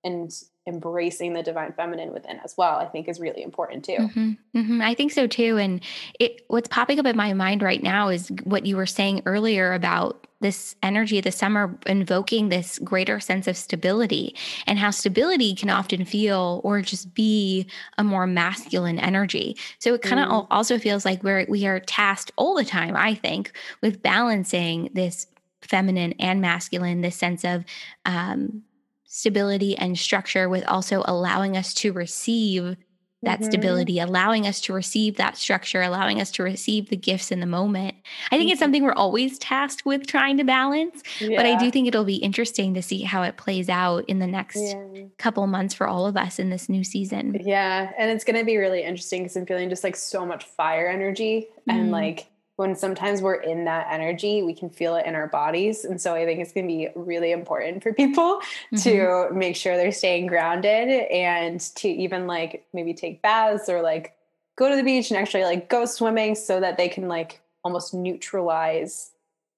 and 0.03 0.43
embracing 0.67 1.33
the 1.33 1.43
divine 1.43 1.73
feminine 1.73 2.13
within 2.13 2.39
as 2.43 2.55
well 2.57 2.77
i 2.77 2.85
think 2.85 3.09
is 3.09 3.19
really 3.19 3.41
important 3.41 3.83
too 3.83 3.97
mm-hmm, 3.97 4.31
mm-hmm. 4.55 4.81
i 4.81 4.93
think 4.93 5.11
so 5.11 5.27
too 5.27 5.57
and 5.57 5.81
it 6.19 6.45
what's 6.47 6.69
popping 6.69 6.99
up 6.99 7.05
in 7.05 7.17
my 7.17 7.33
mind 7.33 7.61
right 7.61 7.83
now 7.83 8.07
is 8.07 8.29
what 8.43 8.65
you 8.65 8.77
were 8.77 8.85
saying 8.85 9.21
earlier 9.25 9.73
about 9.73 10.20
this 10.41 10.75
energy 10.83 11.17
of 11.19 11.23
the 11.23 11.31
summer 11.31 11.77
invoking 11.85 12.49
this 12.49 12.79
greater 12.79 13.19
sense 13.19 13.47
of 13.47 13.55
stability 13.55 14.35
and 14.67 14.77
how 14.77 14.89
stability 14.89 15.55
can 15.55 15.69
often 15.69 16.03
feel 16.03 16.61
or 16.63 16.81
just 16.81 17.13
be 17.13 17.65
a 17.97 18.03
more 18.03 18.27
masculine 18.27 18.99
energy 18.99 19.55
so 19.79 19.93
it 19.93 20.01
kind 20.01 20.19
of 20.19 20.27
mm. 20.27 20.47
also 20.51 20.77
feels 20.77 21.05
like 21.05 21.23
we're 21.23 21.45
we 21.47 21.65
are 21.65 21.79
tasked 21.79 22.31
all 22.35 22.55
the 22.55 22.65
time 22.65 22.95
i 22.95 23.13
think 23.15 23.51
with 23.81 24.01
balancing 24.01 24.89
this 24.93 25.27
feminine 25.61 26.13
and 26.19 26.41
masculine 26.41 27.01
this 27.01 27.15
sense 27.15 27.43
of 27.43 27.63
um, 28.05 28.63
stability 29.05 29.77
and 29.77 29.97
structure 29.99 30.49
with 30.49 30.65
also 30.67 31.03
allowing 31.05 31.55
us 31.55 31.73
to 31.73 31.93
receive 31.93 32.77
that 33.23 33.39
mm-hmm. 33.39 33.49
stability, 33.49 33.99
allowing 33.99 34.47
us 34.47 34.59
to 34.61 34.73
receive 34.73 35.17
that 35.17 35.37
structure, 35.37 35.81
allowing 35.81 36.19
us 36.19 36.31
to 36.31 36.43
receive 36.43 36.89
the 36.89 36.95
gifts 36.95 37.31
in 37.31 37.39
the 37.39 37.45
moment. 37.45 37.95
I 38.31 38.37
think 38.37 38.47
mm-hmm. 38.47 38.51
it's 38.53 38.59
something 38.59 38.83
we're 38.83 38.93
always 38.93 39.37
tasked 39.37 39.85
with 39.85 40.07
trying 40.07 40.37
to 40.37 40.43
balance, 40.43 41.03
yeah. 41.19 41.37
but 41.37 41.45
I 41.45 41.57
do 41.57 41.69
think 41.69 41.87
it'll 41.87 42.03
be 42.03 42.15
interesting 42.15 42.73
to 42.73 42.81
see 42.81 43.03
how 43.03 43.21
it 43.23 43.37
plays 43.37 43.69
out 43.69 44.05
in 44.05 44.19
the 44.19 44.27
next 44.27 44.57
yeah. 44.57 45.03
couple 45.17 45.45
months 45.45 45.73
for 45.73 45.87
all 45.87 46.07
of 46.07 46.17
us 46.17 46.39
in 46.39 46.49
this 46.49 46.67
new 46.67 46.83
season. 46.83 47.39
Yeah, 47.45 47.91
and 47.97 48.09
it's 48.09 48.23
going 48.23 48.39
to 48.39 48.45
be 48.45 48.57
really 48.57 48.83
interesting 48.83 49.23
because 49.23 49.37
I'm 49.37 49.45
feeling 49.45 49.69
just 49.69 49.83
like 49.83 49.95
so 49.95 50.25
much 50.25 50.45
fire 50.45 50.87
energy 50.87 51.47
mm. 51.69 51.73
and 51.73 51.91
like 51.91 52.30
when 52.61 52.75
sometimes 52.75 53.23
we're 53.23 53.41
in 53.41 53.65
that 53.65 53.87
energy, 53.89 54.43
we 54.43 54.53
can 54.53 54.69
feel 54.69 54.95
it 54.95 55.07
in 55.07 55.15
our 55.15 55.25
bodies. 55.25 55.83
And 55.83 55.99
so 55.99 56.13
I 56.13 56.25
think 56.25 56.39
it's 56.39 56.51
going 56.51 56.67
to 56.67 56.71
be 56.71 56.89
really 56.95 57.31
important 57.31 57.81
for 57.81 57.91
people 57.91 58.39
mm-hmm. 58.71 58.77
to 58.83 59.33
make 59.33 59.55
sure 59.55 59.75
they're 59.75 59.91
staying 59.91 60.27
grounded 60.27 60.87
and 61.11 61.59
to 61.77 61.89
even 61.89 62.27
like 62.27 62.63
maybe 62.71 62.93
take 62.93 63.23
baths 63.23 63.67
or 63.67 63.81
like 63.81 64.15
go 64.57 64.69
to 64.69 64.75
the 64.75 64.83
beach 64.83 65.09
and 65.09 65.17
actually 65.17 65.43
like 65.43 65.69
go 65.69 65.85
swimming 65.85 66.35
so 66.35 66.59
that 66.59 66.77
they 66.77 66.87
can 66.87 67.07
like 67.07 67.41
almost 67.63 67.95
neutralize 67.95 69.09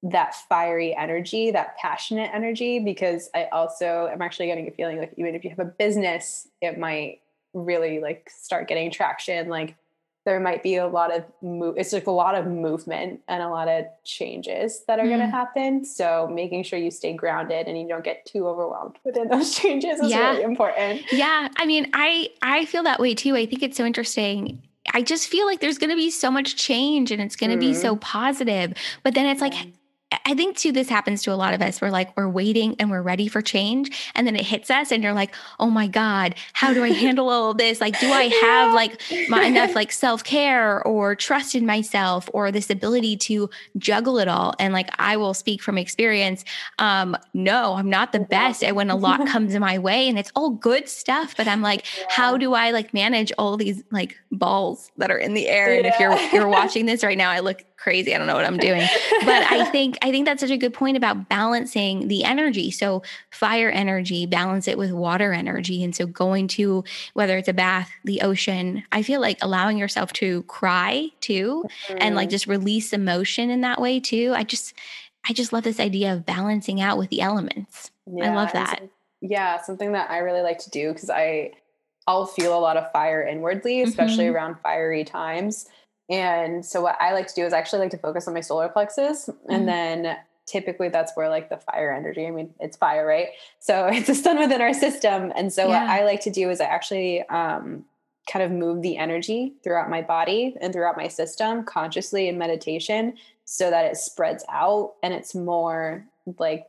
that 0.01 0.33
fiery 0.47 0.95
energy, 0.95 1.51
that 1.51 1.77
passionate 1.77 2.31
energy. 2.33 2.79
Because 2.79 3.29
I 3.35 3.49
also 3.51 4.07
am 4.09 4.21
actually 4.21 4.45
getting 4.45 4.69
a 4.69 4.71
feeling 4.71 4.97
like 4.97 5.13
even 5.17 5.35
if 5.35 5.43
you 5.43 5.49
have 5.49 5.59
a 5.59 5.65
business, 5.65 6.47
it 6.61 6.79
might 6.79 7.19
really 7.53 7.99
like 7.99 8.29
start 8.33 8.69
getting 8.69 8.89
traction. 8.91 9.49
Like 9.49 9.75
there 10.25 10.39
might 10.39 10.63
be 10.63 10.75
a 10.75 10.87
lot 10.87 11.15
of 11.15 11.23
move 11.41 11.75
it's 11.77 11.93
like 11.93 12.07
a 12.07 12.11
lot 12.11 12.35
of 12.35 12.45
movement 12.45 13.19
and 13.27 13.41
a 13.41 13.49
lot 13.49 13.67
of 13.67 13.85
changes 14.03 14.83
that 14.87 14.99
are 14.99 15.05
mm. 15.05 15.09
going 15.09 15.19
to 15.19 15.27
happen 15.27 15.83
so 15.83 16.27
making 16.31 16.63
sure 16.63 16.79
you 16.79 16.91
stay 16.91 17.13
grounded 17.13 17.67
and 17.67 17.79
you 17.79 17.87
don't 17.87 18.03
get 18.03 18.25
too 18.25 18.47
overwhelmed 18.47 18.97
within 19.03 19.27
those 19.27 19.55
changes 19.59 19.99
is 19.99 20.11
yeah. 20.11 20.31
really 20.31 20.43
important 20.43 21.01
yeah 21.11 21.47
i 21.57 21.65
mean 21.65 21.89
i 21.93 22.29
i 22.41 22.65
feel 22.65 22.83
that 22.83 22.99
way 22.99 23.13
too 23.13 23.35
i 23.35 23.45
think 23.45 23.63
it's 23.63 23.77
so 23.77 23.85
interesting 23.85 24.61
I 24.93 25.01
just 25.01 25.27
feel 25.27 25.45
like 25.45 25.59
there's 25.59 25.77
going 25.77 25.89
to 25.91 25.95
be 25.95 26.11
so 26.11 26.29
much 26.29 26.55
change 26.55 27.09
and 27.09 27.21
it's 27.21 27.35
going 27.35 27.49
to 27.49 27.55
mm. 27.55 27.61
be 27.61 27.73
so 27.73 27.95
positive. 27.95 28.73
But 29.01 29.15
then 29.15 29.25
it's 29.25 29.41
like, 29.41 29.53
I 30.25 30.33
think 30.33 30.57
too, 30.57 30.71
this 30.71 30.89
happens 30.89 31.23
to 31.23 31.33
a 31.33 31.35
lot 31.35 31.53
of 31.53 31.61
us. 31.61 31.81
We're 31.81 31.89
like, 31.89 32.15
we're 32.17 32.29
waiting 32.29 32.75
and 32.79 32.89
we're 32.89 33.01
ready 33.01 33.27
for 33.27 33.41
change. 33.41 34.11
And 34.15 34.25
then 34.27 34.35
it 34.35 34.45
hits 34.45 34.69
us 34.69 34.91
and 34.91 35.03
you're 35.03 35.13
like, 35.13 35.33
oh 35.59 35.69
my 35.69 35.87
God, 35.87 36.35
how 36.53 36.73
do 36.73 36.83
I 36.83 36.89
handle 36.91 37.29
all 37.29 37.51
of 37.51 37.57
this? 37.57 37.81
Like, 37.81 37.99
do 37.99 38.11
I 38.11 38.23
have 38.41 38.73
like 38.73 39.01
my, 39.29 39.45
enough 39.45 39.75
like 39.75 39.91
self 39.91 40.23
care 40.23 40.85
or 40.85 41.15
trust 41.15 41.55
in 41.55 41.65
myself 41.65 42.29
or 42.33 42.51
this 42.51 42.69
ability 42.69 43.17
to 43.17 43.49
juggle 43.77 44.17
it 44.19 44.27
all? 44.27 44.53
And 44.59 44.73
like, 44.73 44.89
I 44.99 45.17
will 45.17 45.33
speak 45.33 45.61
from 45.61 45.77
experience. 45.77 46.43
Um, 46.79 47.17
no, 47.33 47.73
I'm 47.73 47.89
not 47.89 48.11
the 48.11 48.19
best 48.19 48.63
at 48.63 48.75
when 48.75 48.89
a 48.89 48.95
lot 48.95 49.25
comes 49.27 49.53
in 49.53 49.61
my 49.61 49.79
way 49.79 50.07
and 50.07 50.17
it's 50.19 50.31
all 50.35 50.51
good 50.51 50.87
stuff. 50.89 51.35
But 51.35 51.47
I'm 51.47 51.61
like, 51.61 51.85
yeah. 51.97 52.05
how 52.09 52.37
do 52.37 52.53
I 52.53 52.71
like 52.71 52.93
manage 52.93 53.31
all 53.37 53.57
these 53.57 53.83
like 53.91 54.17
balls 54.31 54.91
that 54.97 55.11
are 55.11 55.17
in 55.17 55.33
the 55.33 55.47
air? 55.47 55.77
And 55.77 55.85
if 55.85 55.99
you're, 55.99 56.17
you're 56.31 56.49
watching 56.49 56.85
this 56.85 57.03
right 57.03 57.17
now, 57.17 57.29
I 57.29 57.39
look 57.39 57.63
crazy. 57.83 58.15
I 58.15 58.17
don't 58.17 58.27
know 58.27 58.35
what 58.35 58.45
I'm 58.45 58.57
doing. 58.69 58.87
But 59.25 59.43
I 59.51 59.65
think 59.65 59.97
I 60.01 60.09
think 60.09 60.25
that's 60.25 60.39
such 60.39 60.51
a 60.51 60.57
good 60.57 60.73
point 60.73 60.95
about 60.95 61.27
balancing 61.27 62.07
the 62.07 62.23
energy. 62.23 62.71
So 62.71 63.03
fire 63.29 63.69
energy, 63.69 64.25
balance 64.25 64.67
it 64.67 64.77
with 64.77 64.91
water 64.91 65.33
energy. 65.33 65.83
And 65.83 65.93
so 65.93 66.07
going 66.07 66.47
to 66.49 66.83
whether 67.13 67.37
it's 67.37 67.49
a 67.49 67.53
bath, 67.53 67.91
the 68.05 68.21
ocean, 68.21 68.83
I 68.91 69.03
feel 69.03 69.19
like 69.19 69.37
allowing 69.41 69.77
yourself 69.77 70.13
to 70.13 70.43
cry 70.43 71.09
too 71.19 71.65
mm-hmm. 71.87 71.97
and 71.99 72.15
like 72.15 72.27
mm-hmm. 72.27 72.31
just 72.31 72.47
release 72.47 72.93
emotion 72.93 73.49
in 73.49 73.61
that 73.61 73.81
way 73.81 73.99
too. 73.99 74.33
I 74.35 74.43
just 74.43 74.73
I 75.27 75.33
just 75.33 75.53
love 75.53 75.63
this 75.63 75.79
idea 75.79 76.13
of 76.13 76.25
balancing 76.25 76.81
out 76.81 76.97
with 76.97 77.09
the 77.09 77.21
elements. 77.21 77.91
Yeah, 78.05 78.31
I 78.31 78.35
love 78.35 78.51
that. 78.53 78.81
Yeah, 79.21 79.61
something 79.61 79.93
that 79.93 80.09
I 80.09 80.17
really 80.19 80.41
like 80.41 80.59
to 80.59 80.69
do 80.69 80.93
because 80.93 81.09
I 81.09 81.51
I'll 82.07 82.25
feel 82.25 82.57
a 82.57 82.59
lot 82.59 82.77
of 82.77 82.91
fire 82.91 83.23
inwardly, 83.23 83.81
especially 83.81 84.25
mm-hmm. 84.25 84.35
around 84.35 84.55
fiery 84.61 85.03
times. 85.03 85.67
And 86.09 86.65
so 86.65 86.81
what 86.81 86.97
I 86.99 87.13
like 87.13 87.27
to 87.27 87.33
do 87.33 87.45
is 87.45 87.53
actually 87.53 87.79
like 87.79 87.91
to 87.91 87.97
focus 87.97 88.27
on 88.27 88.33
my 88.33 88.41
solar 88.41 88.69
plexus 88.69 89.27
mm-hmm. 89.27 89.51
and 89.51 89.67
then 89.67 90.17
typically 90.45 90.89
that's 90.89 91.13
where 91.15 91.29
like 91.29 91.49
the 91.49 91.57
fire 91.57 91.93
energy, 91.93 92.27
I 92.27 92.31
mean, 92.31 92.53
it's 92.59 92.77
fire, 92.77 93.05
right? 93.05 93.29
So 93.59 93.87
it's 93.91 94.09
a 94.09 94.15
sun 94.15 94.39
within 94.39 94.61
our 94.61 94.73
system. 94.73 95.31
And 95.35 95.51
so 95.51 95.67
yeah. 95.67 95.81
what 95.81 95.89
I 95.89 96.05
like 96.05 96.21
to 96.21 96.29
do 96.29 96.49
is 96.49 96.61
I 96.61 96.65
actually 96.65 97.21
um, 97.29 97.85
kind 98.31 98.43
of 98.43 98.51
move 98.51 98.81
the 98.81 98.97
energy 98.97 99.53
throughout 99.63 99.89
my 99.89 100.01
body 100.01 100.55
and 100.61 100.73
throughout 100.73 100.97
my 100.97 101.07
system 101.07 101.63
consciously 101.63 102.27
in 102.27 102.37
meditation 102.37 103.15
so 103.45 103.69
that 103.69 103.85
it 103.85 103.97
spreads 103.97 104.43
out 104.49 104.93
and 105.03 105.13
it's 105.13 105.35
more 105.35 106.05
like 106.39 106.67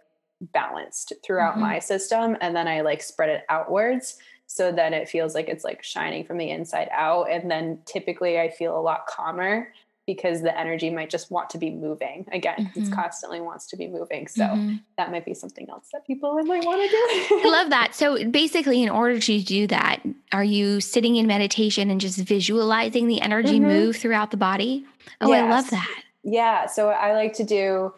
balanced 0.52 1.12
throughout 1.24 1.52
mm-hmm. 1.52 1.62
my 1.62 1.78
system. 1.78 2.36
And 2.40 2.54
then 2.54 2.68
I 2.68 2.80
like 2.80 3.02
spread 3.02 3.30
it 3.30 3.44
outwards 3.48 4.18
so 4.54 4.70
then 4.70 4.94
it 4.94 5.08
feels 5.08 5.34
like 5.34 5.48
it's 5.48 5.64
like 5.64 5.82
shining 5.82 6.24
from 6.24 6.38
the 6.38 6.48
inside 6.48 6.88
out. 6.92 7.28
And 7.28 7.50
then 7.50 7.80
typically 7.86 8.38
I 8.38 8.50
feel 8.50 8.78
a 8.78 8.80
lot 8.80 9.08
calmer 9.08 9.66
because 10.06 10.42
the 10.42 10.56
energy 10.56 10.90
might 10.90 11.10
just 11.10 11.28
want 11.28 11.50
to 11.50 11.58
be 11.58 11.70
moving 11.70 12.24
again 12.30 12.54
mm-hmm. 12.58 12.82
it 12.82 12.92
constantly 12.92 13.40
wants 13.40 13.66
to 13.66 13.74
be 13.74 13.88
moving 13.88 14.28
so 14.28 14.44
mm-hmm. 14.44 14.74
that 14.98 15.10
might 15.10 15.24
be 15.24 15.32
something 15.32 15.66
else 15.70 15.88
that 15.94 16.06
people 16.06 16.34
might 16.42 16.62
want 16.62 16.78
to 16.78 16.88
do 16.88 17.40
i 17.42 17.50
love 17.50 17.70
that 17.70 17.94
so 17.94 18.22
basically 18.28 18.82
in 18.82 18.90
order 18.90 19.18
to 19.18 19.40
do 19.40 19.66
that 19.66 20.02
are 20.30 20.44
you 20.44 20.78
sitting 20.78 21.16
in 21.16 21.26
meditation 21.26 21.88
and 21.88 22.02
just 22.02 22.18
visualizing 22.18 23.06
the 23.06 23.22
energy 23.22 23.58
mm-hmm. 23.58 23.68
move 23.68 23.96
throughout 23.96 24.30
the 24.30 24.36
body 24.36 24.84
oh 25.22 25.28
yes. 25.30 25.42
i 25.42 25.48
love 25.48 25.70
that 25.70 26.02
yeah 26.22 26.66
so 26.66 26.90
i 26.90 27.14
like 27.14 27.32
to 27.32 27.42
do 27.42 27.90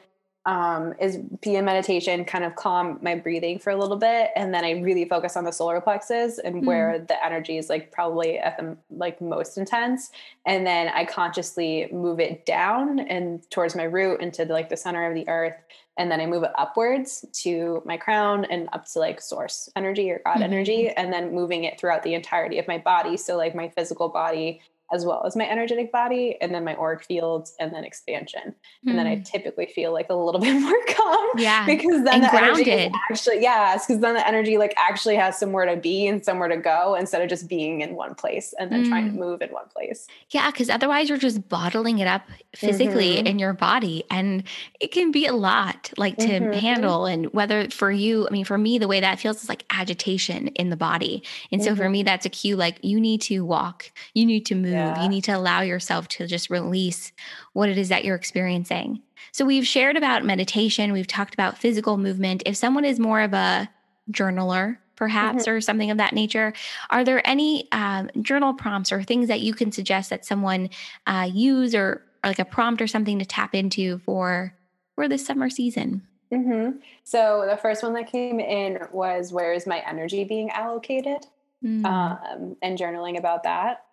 um, 0.46 0.94
is 1.00 1.18
be 1.42 1.56
in 1.56 1.64
meditation, 1.64 2.24
kind 2.24 2.44
of 2.44 2.54
calm 2.54 2.98
my 3.02 3.16
breathing 3.16 3.59
for 3.59 3.70
a 3.70 3.76
little 3.76 3.96
bit, 3.96 4.30
and 4.37 4.54
then 4.54 4.64
I 4.64 4.80
really 4.80 5.04
focus 5.04 5.37
on 5.37 5.44
the 5.44 5.50
solar 5.50 5.80
plexus 5.80 6.38
and 6.38 6.62
mm. 6.62 6.64
where 6.64 7.00
the 7.00 7.22
energy 7.24 7.59
is 7.59 7.68
like 7.68 7.90
probably 7.90 8.38
at 8.38 8.56
the 8.56 8.76
like 8.88 9.20
most 9.20 9.59
intense, 9.59 10.11
and 10.46 10.66
then 10.66 10.88
I 10.88 11.04
consciously 11.04 11.88
move 11.92 12.20
it 12.20 12.46
down 12.46 13.00
and 13.00 13.42
towards 13.50 13.74
my 13.74 13.82
root 13.82 14.20
into 14.20 14.44
like 14.44 14.68
the 14.68 14.76
center 14.76 15.04
of 15.06 15.14
the 15.14 15.28
earth, 15.28 15.56
and 15.98 16.11
then 16.11 16.20
I 16.20 16.26
move 16.26 16.44
it 16.44 16.52
upwards 16.56 17.24
to 17.42 17.82
my 17.85 17.96
crown 17.96 18.44
and 18.44 18.68
up 18.72 18.87
to 18.92 19.00
like 19.00 19.20
source 19.20 19.68
energy 19.74 20.11
or 20.12 20.20
God 20.24 20.35
mm-hmm. 20.35 20.42
energy, 20.44 20.88
and 20.90 21.12
then 21.12 21.35
moving 21.35 21.64
it 21.64 21.80
throughout 21.80 22.04
the 22.04 22.14
entirety 22.14 22.61
of 22.61 22.68
my 22.68 22.78
body. 22.78 23.16
So 23.16 23.37
like 23.37 23.54
my 23.56 23.68
physical 23.70 24.09
body 24.09 24.62
as 24.92 25.05
well 25.05 25.25
as 25.27 25.37
my 25.37 25.49
energetic 25.49 25.90
body, 25.90 26.37
and 26.40 26.55
then 26.55 26.64
my 26.64 26.75
auric 26.77 27.05
fields, 27.05 27.55
and 27.59 27.75
then 27.75 27.85
expansion. 27.85 28.55
Mm. 28.85 28.90
And 28.90 28.99
then 28.99 29.07
I 29.07 29.16
hmm. 29.16 29.22
typically 29.22 29.66
feel 29.66 29.92
like 29.92 30.09
a 30.11 30.14
little 30.14 30.40
bit 30.46 30.61
more 30.61 30.85
calm. 30.88 31.29
Yeah. 31.37 31.66
Because 31.66 32.05
then 32.05 32.14
and 32.14 32.25
the 32.25 32.29
grounded. 32.29 32.68
energy 32.68 32.92
actually, 33.11 33.42
yeah, 33.42 33.75
because 33.75 34.01
then 34.01 34.14
the 34.14 34.27
energy 34.27 34.59
like 34.59 34.75
actually 34.77 35.16
has 35.16 35.38
somewhere 35.38 35.66
to 35.66 35.77
be 35.77 36.07
and 36.07 36.25
somewhere 36.25 36.49
to 36.49 36.57
go 36.57 36.94
instead 36.94 37.22
of 37.22 37.29
just 37.29 37.49
being 37.49 37.81
in 37.81 37.94
one 37.94 38.14
place 38.14 38.55
and 38.59 38.70
then 38.70 38.85
mm. 38.85 38.88
trying 38.88 39.07
to 39.07 39.12
hmm. 39.12 39.20
move 39.20 39.42
in 39.42 39.51
one 39.51 39.68
place. 39.68 40.07
Yeah. 40.31 40.51
Cause 40.51 40.70
otherwise 40.70 41.09
you're 41.09 41.18
just 41.18 41.49
bottling 41.49 41.99
it 41.99 42.07
up 42.07 42.22
physically 42.55 43.16
mm-hmm. 43.16 43.27
in 43.27 43.38
your 43.38 43.53
body. 43.53 44.05
And 44.11 44.44
it 44.81 44.92
can 44.92 45.11
be 45.11 45.27
a 45.27 45.33
lot 45.33 45.92
like 45.96 46.16
to 46.18 46.27
mm-hmm. 46.27 46.53
handle. 46.53 47.07
And 47.07 47.33
whether 47.33 47.68
for 47.70 47.90
you, 47.90 48.27
I 48.27 48.31
mean, 48.31 48.44
for 48.44 48.59
me, 48.59 48.79
the 48.79 48.88
way 48.88 49.01
that 49.01 49.20
feels 49.20 49.42
is 49.42 49.49
like 49.49 49.64
agitation 49.70 50.49
in 50.49 50.70
the 50.70 50.77
body. 50.77 51.22
And 51.53 51.62
so 51.62 51.75
for 51.75 51.83
mm-hmm. 51.83 51.92
me, 51.92 52.03
that's 52.05 52.27
a 52.27 52.31
cue 52.31 52.57
like 52.57 52.79
you 52.83 53.01
need 53.01 53.20
to 53.22 53.40
walk, 53.40 53.90
you 54.14 54.25
need 54.27 54.46
to 54.46 54.55
move, 54.55 54.72
yeah. 54.76 55.02
you 55.02 55.08
need 55.08 55.24
to 55.24 55.32
allow 55.32 55.60
yourself 55.60 56.08
to 56.08 56.26
just 56.26 56.50
release 56.50 57.12
what 57.52 57.68
it 57.68 57.78
is 57.78 57.88
that 57.88 58.04
you're 58.04 58.16
experiencing. 58.16 59.02
So 59.32 59.44
we've 59.44 59.66
shared 59.66 59.96
about 59.96 60.24
meditation, 60.24 60.92
we've 60.92 61.06
talked 61.06 61.34
about 61.34 61.58
physical 61.58 61.96
movement. 61.96 62.42
If 62.46 62.56
someone 62.56 62.84
is 62.84 62.98
more 62.98 63.20
of 63.20 63.32
a 63.32 63.68
journaler, 64.10 64.78
perhaps, 64.96 65.42
mm-hmm. 65.42 65.50
or 65.50 65.60
something 65.60 65.90
of 65.90 65.98
that 65.98 66.14
nature, 66.14 66.52
are 66.90 67.04
there 67.04 67.26
any 67.26 67.70
um, 67.72 68.10
journal 68.22 68.54
prompts 68.54 68.90
or 68.92 69.02
things 69.02 69.28
that 69.28 69.40
you 69.40 69.52
can 69.52 69.70
suggest 69.70 70.10
that 70.10 70.24
someone 70.24 70.70
uh, 71.06 71.28
use 71.30 71.74
or, 71.74 72.02
or 72.24 72.30
like 72.30 72.38
a 72.38 72.44
prompt 72.44 72.80
or 72.80 72.86
something 72.86 73.18
to 73.18 73.24
tap 73.24 73.54
into 73.54 73.98
for 73.98 74.54
for 74.94 75.08
this 75.08 75.24
summer 75.24 75.50
season? 75.50 76.02
Mm-hmm. 76.32 76.78
So 77.04 77.46
the 77.48 77.56
first 77.56 77.82
one 77.82 77.92
that 77.94 78.10
came 78.10 78.40
in 78.40 78.78
was 78.90 79.32
where 79.32 79.52
is 79.52 79.66
my 79.66 79.78
energy 79.86 80.24
being 80.24 80.50
allocated, 80.50 81.26
mm. 81.62 81.84
um, 81.84 82.56
and 82.62 82.76
journaling 82.76 83.18
about 83.18 83.44
that. 83.44 83.84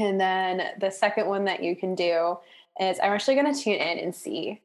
And 0.00 0.20
then 0.20 0.72
the 0.80 0.90
second 0.90 1.26
one 1.26 1.44
that 1.44 1.62
you 1.62 1.76
can 1.76 1.94
do 1.94 2.38
is 2.80 2.98
I'm 3.02 3.12
actually 3.12 3.34
going 3.34 3.52
to 3.52 3.60
tune 3.60 3.74
in 3.74 3.98
and 3.98 4.14
see. 4.14 4.60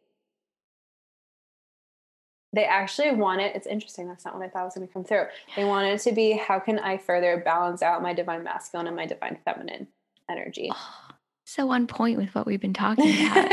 They 2.54 2.64
actually 2.66 3.12
want 3.12 3.42
it. 3.42 3.54
It's 3.56 3.68
interesting. 3.68 4.08
That's 4.08 4.24
not 4.24 4.34
what 4.34 4.46
I 4.46 4.48
thought 4.48 4.64
was 4.64 4.76
going 4.76 4.88
to 4.88 4.94
come 4.94 5.04
through. 5.04 5.26
They 5.58 5.66
want 5.66 5.88
it 5.88 6.00
to 6.02 6.14
be 6.14 6.34
how 6.34 6.60
can 6.60 6.80
I 6.80 6.98
further 6.98 7.42
balance 7.44 7.82
out 7.82 8.02
my 8.02 8.14
divine 8.14 8.44
masculine 8.44 8.88
and 8.88 8.96
my 8.96 9.06
divine 9.06 9.38
feminine 9.44 9.88
energy. 10.30 10.72
Oh 10.74 11.06
so 11.46 11.70
on 11.70 11.88
point 11.88 12.18
with 12.18 12.34
what 12.36 12.46
we've 12.46 12.60
been 12.60 12.74
talking 12.74 13.08
about. 13.08 13.48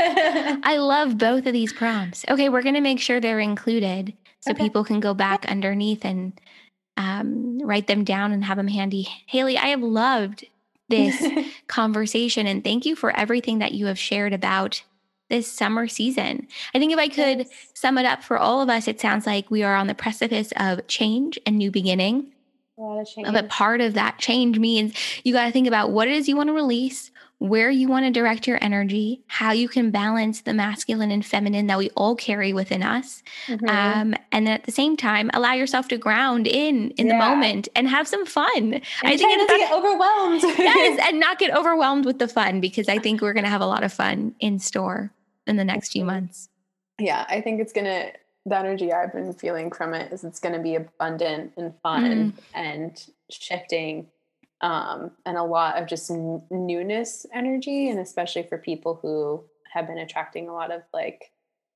I 0.64 0.78
love 0.78 1.18
both 1.18 1.46
of 1.46 1.52
these 1.52 1.72
prompts. 1.72 2.24
Okay, 2.28 2.48
we're 2.48 2.62
going 2.62 2.74
to 2.74 2.80
make 2.80 3.00
sure 3.00 3.20
they're 3.20 3.38
included 3.38 4.14
so 4.40 4.50
okay. 4.52 4.64
people 4.64 4.82
can 4.82 4.98
go 4.98 5.14
back 5.14 5.44
underneath 5.46 6.04
and 6.04 6.32
um, 6.96 7.60
write 7.62 7.86
them 7.86 8.02
down 8.02 8.32
and 8.32 8.44
have 8.44 8.56
them 8.56 8.68
handy. 8.68 9.06
Haley, 9.26 9.56
I 9.56 9.68
have 9.68 9.82
loved 9.82 10.44
this 10.88 11.22
conversation 11.72 12.46
and 12.46 12.62
thank 12.62 12.84
you 12.84 12.94
for 12.94 13.16
everything 13.16 13.58
that 13.60 13.72
you 13.72 13.86
have 13.86 13.98
shared 13.98 14.34
about 14.34 14.82
this 15.30 15.50
summer 15.50 15.88
season. 15.88 16.46
I 16.74 16.78
think 16.78 16.92
if 16.92 16.98
I 16.98 17.08
could 17.08 17.38
yes. 17.38 17.48
sum 17.72 17.96
it 17.96 18.04
up 18.04 18.22
for 18.22 18.36
all 18.36 18.60
of 18.60 18.68
us, 18.68 18.86
it 18.86 19.00
sounds 19.00 19.26
like 19.26 19.50
we 19.50 19.62
are 19.62 19.74
on 19.74 19.86
the 19.86 19.94
precipice 19.94 20.52
of 20.56 20.86
change 20.86 21.38
and 21.46 21.56
new 21.56 21.70
beginning. 21.70 22.30
A 22.76 22.82
lot 22.82 23.00
of 23.00 23.08
change. 23.08 23.32
But 23.32 23.48
part 23.48 23.80
of 23.80 23.94
that 23.94 24.18
change 24.18 24.58
means 24.58 24.94
you 25.24 25.32
got 25.32 25.46
to 25.46 25.50
think 25.50 25.66
about 25.66 25.90
what 25.90 26.08
it 26.08 26.14
is 26.14 26.28
you 26.28 26.36
want 26.36 26.48
to 26.48 26.52
release, 26.52 27.10
where 27.42 27.70
you 27.70 27.88
want 27.88 28.06
to 28.06 28.10
direct 28.12 28.46
your 28.46 28.56
energy, 28.62 29.20
how 29.26 29.50
you 29.50 29.68
can 29.68 29.90
balance 29.90 30.42
the 30.42 30.54
masculine 30.54 31.10
and 31.10 31.26
feminine 31.26 31.66
that 31.66 31.76
we 31.76 31.90
all 31.96 32.14
carry 32.14 32.52
within 32.52 32.84
us. 32.84 33.20
Mm-hmm. 33.48 33.68
Um, 33.68 34.14
and 34.30 34.48
at 34.48 34.62
the 34.62 34.70
same 34.70 34.96
time, 34.96 35.28
allow 35.34 35.52
yourself 35.52 35.88
to 35.88 35.98
ground 35.98 36.46
in 36.46 36.92
in 36.92 37.08
yeah. 37.08 37.14
the 37.14 37.18
moment 37.18 37.66
and 37.74 37.88
have 37.88 38.06
some 38.06 38.24
fun. 38.26 38.74
And 38.74 38.82
I 39.02 39.16
think 39.16 39.38
not 39.38 39.48
get 39.48 39.72
overwhelmed. 39.72 40.42
yes, 40.42 41.00
and 41.08 41.18
not 41.18 41.40
get 41.40 41.52
overwhelmed 41.52 42.04
with 42.04 42.20
the 42.20 42.28
fun 42.28 42.60
because 42.60 42.88
I 42.88 43.00
think 43.00 43.20
we're 43.20 43.32
going 43.32 43.42
to 43.42 43.50
have 43.50 43.60
a 43.60 43.66
lot 43.66 43.82
of 43.82 43.92
fun 43.92 44.36
in 44.38 44.60
store 44.60 45.12
in 45.48 45.56
the 45.56 45.64
next 45.64 45.90
few 45.90 46.04
months. 46.04 46.48
Yeah, 47.00 47.26
I 47.28 47.40
think 47.40 47.60
it's 47.60 47.72
going 47.72 47.86
to 47.86 48.12
the 48.46 48.56
energy 48.56 48.92
I've 48.92 49.12
been 49.12 49.32
feeling 49.32 49.72
from 49.72 49.94
it 49.94 50.12
is 50.12 50.22
it's 50.22 50.38
going 50.38 50.54
to 50.54 50.62
be 50.62 50.76
abundant 50.76 51.54
and 51.56 51.74
fun 51.82 52.04
mm. 52.04 52.32
and 52.54 53.04
shifting 53.30 54.06
um, 54.62 55.10
and 55.26 55.36
a 55.36 55.42
lot 55.42 55.80
of 55.80 55.88
just 55.88 56.10
n- 56.10 56.42
newness 56.50 57.26
energy, 57.34 57.90
and 57.90 57.98
especially 57.98 58.44
for 58.44 58.58
people 58.58 58.98
who 59.02 59.44
have 59.72 59.86
been 59.86 59.98
attracting 59.98 60.48
a 60.48 60.52
lot 60.52 60.70
of 60.70 60.82
like 60.94 61.32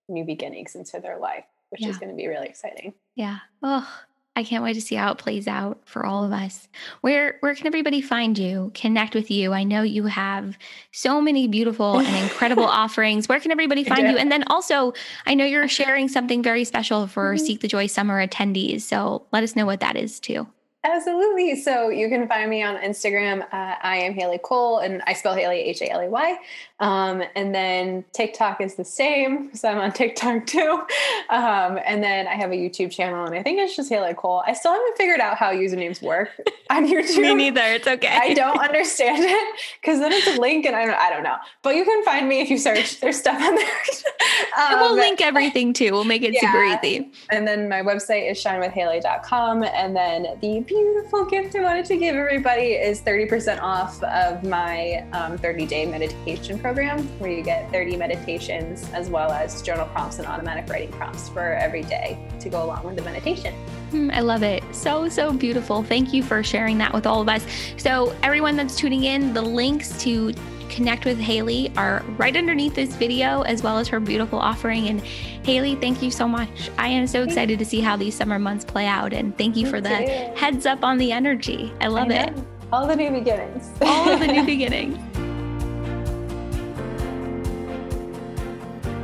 new 0.08 0.24
beginnings 0.24 0.74
into 0.74 1.00
their 1.00 1.18
life, 1.18 1.44
which 1.70 1.82
yeah. 1.82 1.88
is 1.88 1.98
going 1.98 2.10
to 2.10 2.16
be 2.16 2.28
really 2.28 2.46
exciting. 2.46 2.94
Yeah. 3.16 3.38
Oh, 3.62 3.88
I 4.36 4.44
can't 4.44 4.62
wait 4.62 4.74
to 4.74 4.82
see 4.82 4.94
how 4.94 5.12
it 5.12 5.18
plays 5.18 5.48
out 5.48 5.80
for 5.86 6.04
all 6.04 6.22
of 6.22 6.30
us. 6.30 6.68
Where 7.00 7.38
where 7.40 7.54
can 7.54 7.66
everybody 7.66 8.02
find 8.02 8.38
you? 8.38 8.70
Connect 8.74 9.14
with 9.14 9.30
you. 9.30 9.54
I 9.54 9.64
know 9.64 9.82
you 9.82 10.04
have 10.04 10.58
so 10.92 11.22
many 11.22 11.48
beautiful 11.48 11.98
and 11.98 12.16
incredible 12.22 12.64
offerings. 12.66 13.28
Where 13.28 13.40
can 13.40 13.50
everybody 13.50 13.82
find 13.82 14.06
you? 14.06 14.18
And 14.18 14.30
then 14.30 14.44
also, 14.48 14.92
I 15.24 15.34
know 15.34 15.46
you're 15.46 15.68
sharing 15.68 16.08
something 16.08 16.42
very 16.42 16.64
special 16.64 17.06
for 17.06 17.34
mm-hmm. 17.34 17.44
Seek 17.44 17.60
the 17.62 17.68
Joy 17.68 17.86
Summer 17.86 18.24
attendees. 18.24 18.82
So 18.82 19.26
let 19.32 19.42
us 19.42 19.56
know 19.56 19.64
what 19.64 19.80
that 19.80 19.96
is 19.96 20.20
too. 20.20 20.46
Absolutely. 20.86 21.60
So 21.60 21.88
you 21.88 22.08
can 22.08 22.28
find 22.28 22.48
me 22.48 22.62
on 22.62 22.76
Instagram. 22.76 23.42
Uh, 23.52 23.74
I 23.82 23.96
am 23.96 24.14
Haley 24.14 24.38
Cole, 24.38 24.78
and 24.78 25.02
I 25.06 25.14
spell 25.14 25.34
Haley 25.34 25.58
H 25.58 25.82
A 25.82 25.90
L 25.90 26.02
E 26.02 26.08
Y. 26.08 26.38
Um, 26.78 27.22
and 27.34 27.54
then 27.54 28.04
TikTok 28.12 28.60
is 28.60 28.74
the 28.74 28.84
same, 28.84 29.50
so 29.54 29.68
I'm 29.68 29.78
on 29.78 29.92
TikTok 29.92 30.46
too. 30.46 30.82
Um, 31.30 31.78
and 31.84 32.02
then 32.02 32.28
I 32.28 32.34
have 32.34 32.52
a 32.52 32.54
YouTube 32.54 32.90
channel, 32.92 33.24
and 33.24 33.34
I 33.34 33.42
think 33.42 33.58
it's 33.58 33.74
just 33.74 33.88
Haley 33.88 34.14
Cole. 34.14 34.42
I 34.46 34.52
still 34.52 34.72
haven't 34.72 34.96
figured 34.96 35.20
out 35.20 35.36
how 35.36 35.52
usernames 35.52 36.02
work 36.02 36.30
on 36.70 36.86
YouTube. 36.86 37.22
me 37.22 37.34
neither. 37.34 37.62
It's 37.62 37.86
okay. 37.86 38.08
I 38.08 38.34
don't 38.34 38.58
understand 38.58 39.24
it 39.24 39.60
because 39.80 39.98
then 39.98 40.12
it's 40.12 40.26
a 40.36 40.40
link, 40.40 40.66
and 40.66 40.76
I 40.76 40.84
don't, 40.84 40.96
I 40.96 41.10
don't 41.10 41.22
know. 41.22 41.36
But 41.62 41.74
you 41.74 41.84
can 41.84 42.04
find 42.04 42.28
me 42.28 42.40
if 42.40 42.50
you 42.50 42.58
search. 42.58 43.00
There's 43.00 43.18
stuff 43.18 43.40
on 43.42 43.54
there. 43.54 43.66
um, 44.58 44.80
we'll 44.80 44.94
link 44.94 45.20
everything 45.20 45.72
too. 45.72 45.92
We'll 45.92 46.04
make 46.04 46.22
it 46.22 46.34
yeah. 46.34 46.52
super 46.52 46.64
easy. 46.64 47.10
And 47.30 47.46
then 47.46 47.68
my 47.68 47.82
website 47.82 48.30
is 48.30 48.42
shinewithhaley.com, 48.42 49.64
and 49.64 49.96
then 49.96 50.38
the 50.40 50.60
beautiful 50.76 51.24
gift 51.24 51.56
I 51.56 51.62
wanted 51.62 51.86
to 51.86 51.96
give 51.96 52.16
everybody 52.16 52.72
is 52.72 53.00
30% 53.00 53.60
off 53.62 54.02
of 54.02 54.42
my 54.44 55.06
um, 55.12 55.38
30 55.38 55.64
day 55.64 55.86
meditation 55.86 56.58
program 56.58 57.06
where 57.18 57.30
you 57.30 57.42
get 57.42 57.70
30 57.72 57.96
meditations 57.96 58.88
as 58.92 59.08
well 59.08 59.30
as 59.32 59.62
journal 59.62 59.86
prompts 59.86 60.18
and 60.18 60.26
automatic 60.26 60.68
writing 60.68 60.92
prompts 60.92 61.28
for 61.30 61.54
every 61.54 61.82
day 61.82 62.18
to 62.40 62.50
go 62.50 62.64
along 62.64 62.84
with 62.84 62.96
the 62.96 63.02
meditation. 63.02 63.54
Hmm, 63.90 64.10
I 64.12 64.20
love 64.20 64.42
it. 64.42 64.62
So, 64.72 65.08
so 65.08 65.32
beautiful. 65.32 65.82
Thank 65.82 66.12
you 66.12 66.22
for 66.22 66.42
sharing 66.42 66.76
that 66.78 66.92
with 66.92 67.06
all 67.06 67.22
of 67.22 67.28
us. 67.28 67.46
So, 67.76 68.14
everyone 68.22 68.56
that's 68.56 68.76
tuning 68.76 69.04
in, 69.04 69.32
the 69.32 69.42
links 69.42 69.96
to 70.02 70.32
connect 70.66 71.04
with 71.04 71.18
Haley 71.18 71.72
are 71.76 72.02
right 72.16 72.36
underneath 72.36 72.74
this 72.74 72.94
video, 72.94 73.42
as 73.42 73.62
well 73.62 73.78
as 73.78 73.88
her 73.88 74.00
beautiful 74.00 74.38
offering. 74.38 74.88
And 74.88 75.00
Haley, 75.00 75.76
thank 75.76 76.02
you 76.02 76.10
so 76.10 76.26
much. 76.28 76.70
I 76.78 76.88
am 76.88 77.06
so 77.06 77.22
excited 77.22 77.58
to 77.58 77.64
see 77.64 77.80
how 77.80 77.96
these 77.96 78.14
summer 78.14 78.38
months 78.38 78.64
play 78.64 78.86
out. 78.86 79.12
And 79.12 79.36
thank 79.36 79.56
you 79.56 79.66
for 79.66 79.80
the 79.80 79.88
heads 79.88 80.66
up 80.66 80.84
on 80.84 80.98
the 80.98 81.12
energy. 81.12 81.72
I 81.80 81.88
love 81.88 82.10
I 82.10 82.14
it. 82.14 82.38
All 82.72 82.86
the 82.86 82.96
new 82.96 83.10
beginnings. 83.10 83.70
All 83.80 84.08
of 84.08 84.20
the 84.20 84.26
new 84.26 84.44
beginnings. 84.46 84.98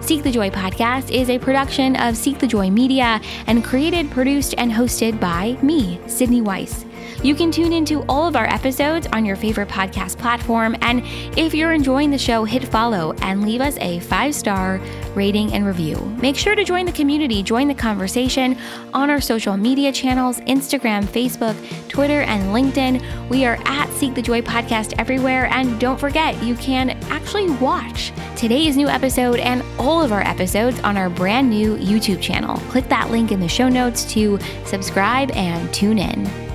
Seek 0.04 0.24
the 0.24 0.32
Joy 0.32 0.50
podcast 0.50 1.10
is 1.10 1.30
a 1.30 1.38
production 1.38 1.94
of 1.96 2.16
Seek 2.16 2.38
the 2.38 2.46
Joy 2.46 2.70
Media 2.70 3.20
and 3.46 3.64
created, 3.64 4.10
produced, 4.10 4.54
and 4.58 4.70
hosted 4.70 5.20
by 5.20 5.56
me, 5.62 6.00
Sydney 6.08 6.40
Weiss. 6.40 6.84
You 7.22 7.34
can 7.34 7.50
tune 7.50 7.72
into 7.72 8.04
all 8.08 8.26
of 8.26 8.36
our 8.36 8.46
episodes 8.46 9.06
on 9.12 9.24
your 9.24 9.36
favorite 9.36 9.68
podcast 9.68 10.18
platform. 10.18 10.76
And 10.82 11.02
if 11.36 11.54
you're 11.54 11.72
enjoying 11.72 12.10
the 12.10 12.18
show, 12.18 12.44
hit 12.44 12.66
follow 12.66 13.12
and 13.22 13.42
leave 13.42 13.60
us 13.60 13.76
a 13.78 14.00
five 14.00 14.34
star 14.34 14.80
rating 15.14 15.52
and 15.52 15.66
review. 15.66 15.96
Make 16.20 16.36
sure 16.36 16.54
to 16.54 16.64
join 16.64 16.86
the 16.86 16.92
community, 16.92 17.42
join 17.42 17.68
the 17.68 17.74
conversation 17.74 18.56
on 18.94 19.10
our 19.10 19.20
social 19.20 19.56
media 19.56 19.92
channels 19.92 20.40
Instagram, 20.40 21.04
Facebook, 21.04 21.56
Twitter, 21.88 22.22
and 22.22 22.44
LinkedIn. 22.54 23.28
We 23.28 23.44
are 23.44 23.58
at 23.64 23.90
Seek 23.92 24.14
the 24.14 24.22
Joy 24.22 24.40
Podcast 24.42 24.94
everywhere. 24.98 25.46
And 25.46 25.78
don't 25.78 25.98
forget, 25.98 26.40
you 26.42 26.54
can 26.56 26.90
actually 27.10 27.50
watch 27.50 28.12
today's 28.36 28.76
new 28.76 28.88
episode 28.88 29.38
and 29.38 29.62
all 29.78 30.02
of 30.02 30.12
our 30.12 30.22
episodes 30.22 30.80
on 30.80 30.96
our 30.96 31.10
brand 31.10 31.48
new 31.48 31.76
YouTube 31.76 32.20
channel. 32.20 32.56
Click 32.70 32.88
that 32.88 33.10
link 33.10 33.30
in 33.30 33.40
the 33.40 33.48
show 33.48 33.68
notes 33.68 34.04
to 34.12 34.38
subscribe 34.64 35.30
and 35.32 35.72
tune 35.72 35.98
in. 35.98 36.51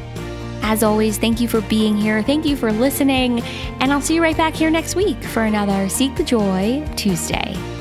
As 0.61 0.83
always, 0.83 1.17
thank 1.17 1.39
you 1.39 1.47
for 1.47 1.61
being 1.61 1.97
here. 1.97 2.21
Thank 2.21 2.45
you 2.45 2.55
for 2.55 2.71
listening. 2.71 3.41
And 3.79 3.91
I'll 3.91 4.01
see 4.01 4.15
you 4.15 4.21
right 4.21 4.37
back 4.37 4.53
here 4.53 4.69
next 4.69 4.95
week 4.95 5.21
for 5.23 5.43
another 5.43 5.87
Seek 5.89 6.15
the 6.15 6.23
Joy 6.23 6.85
Tuesday. 6.95 7.76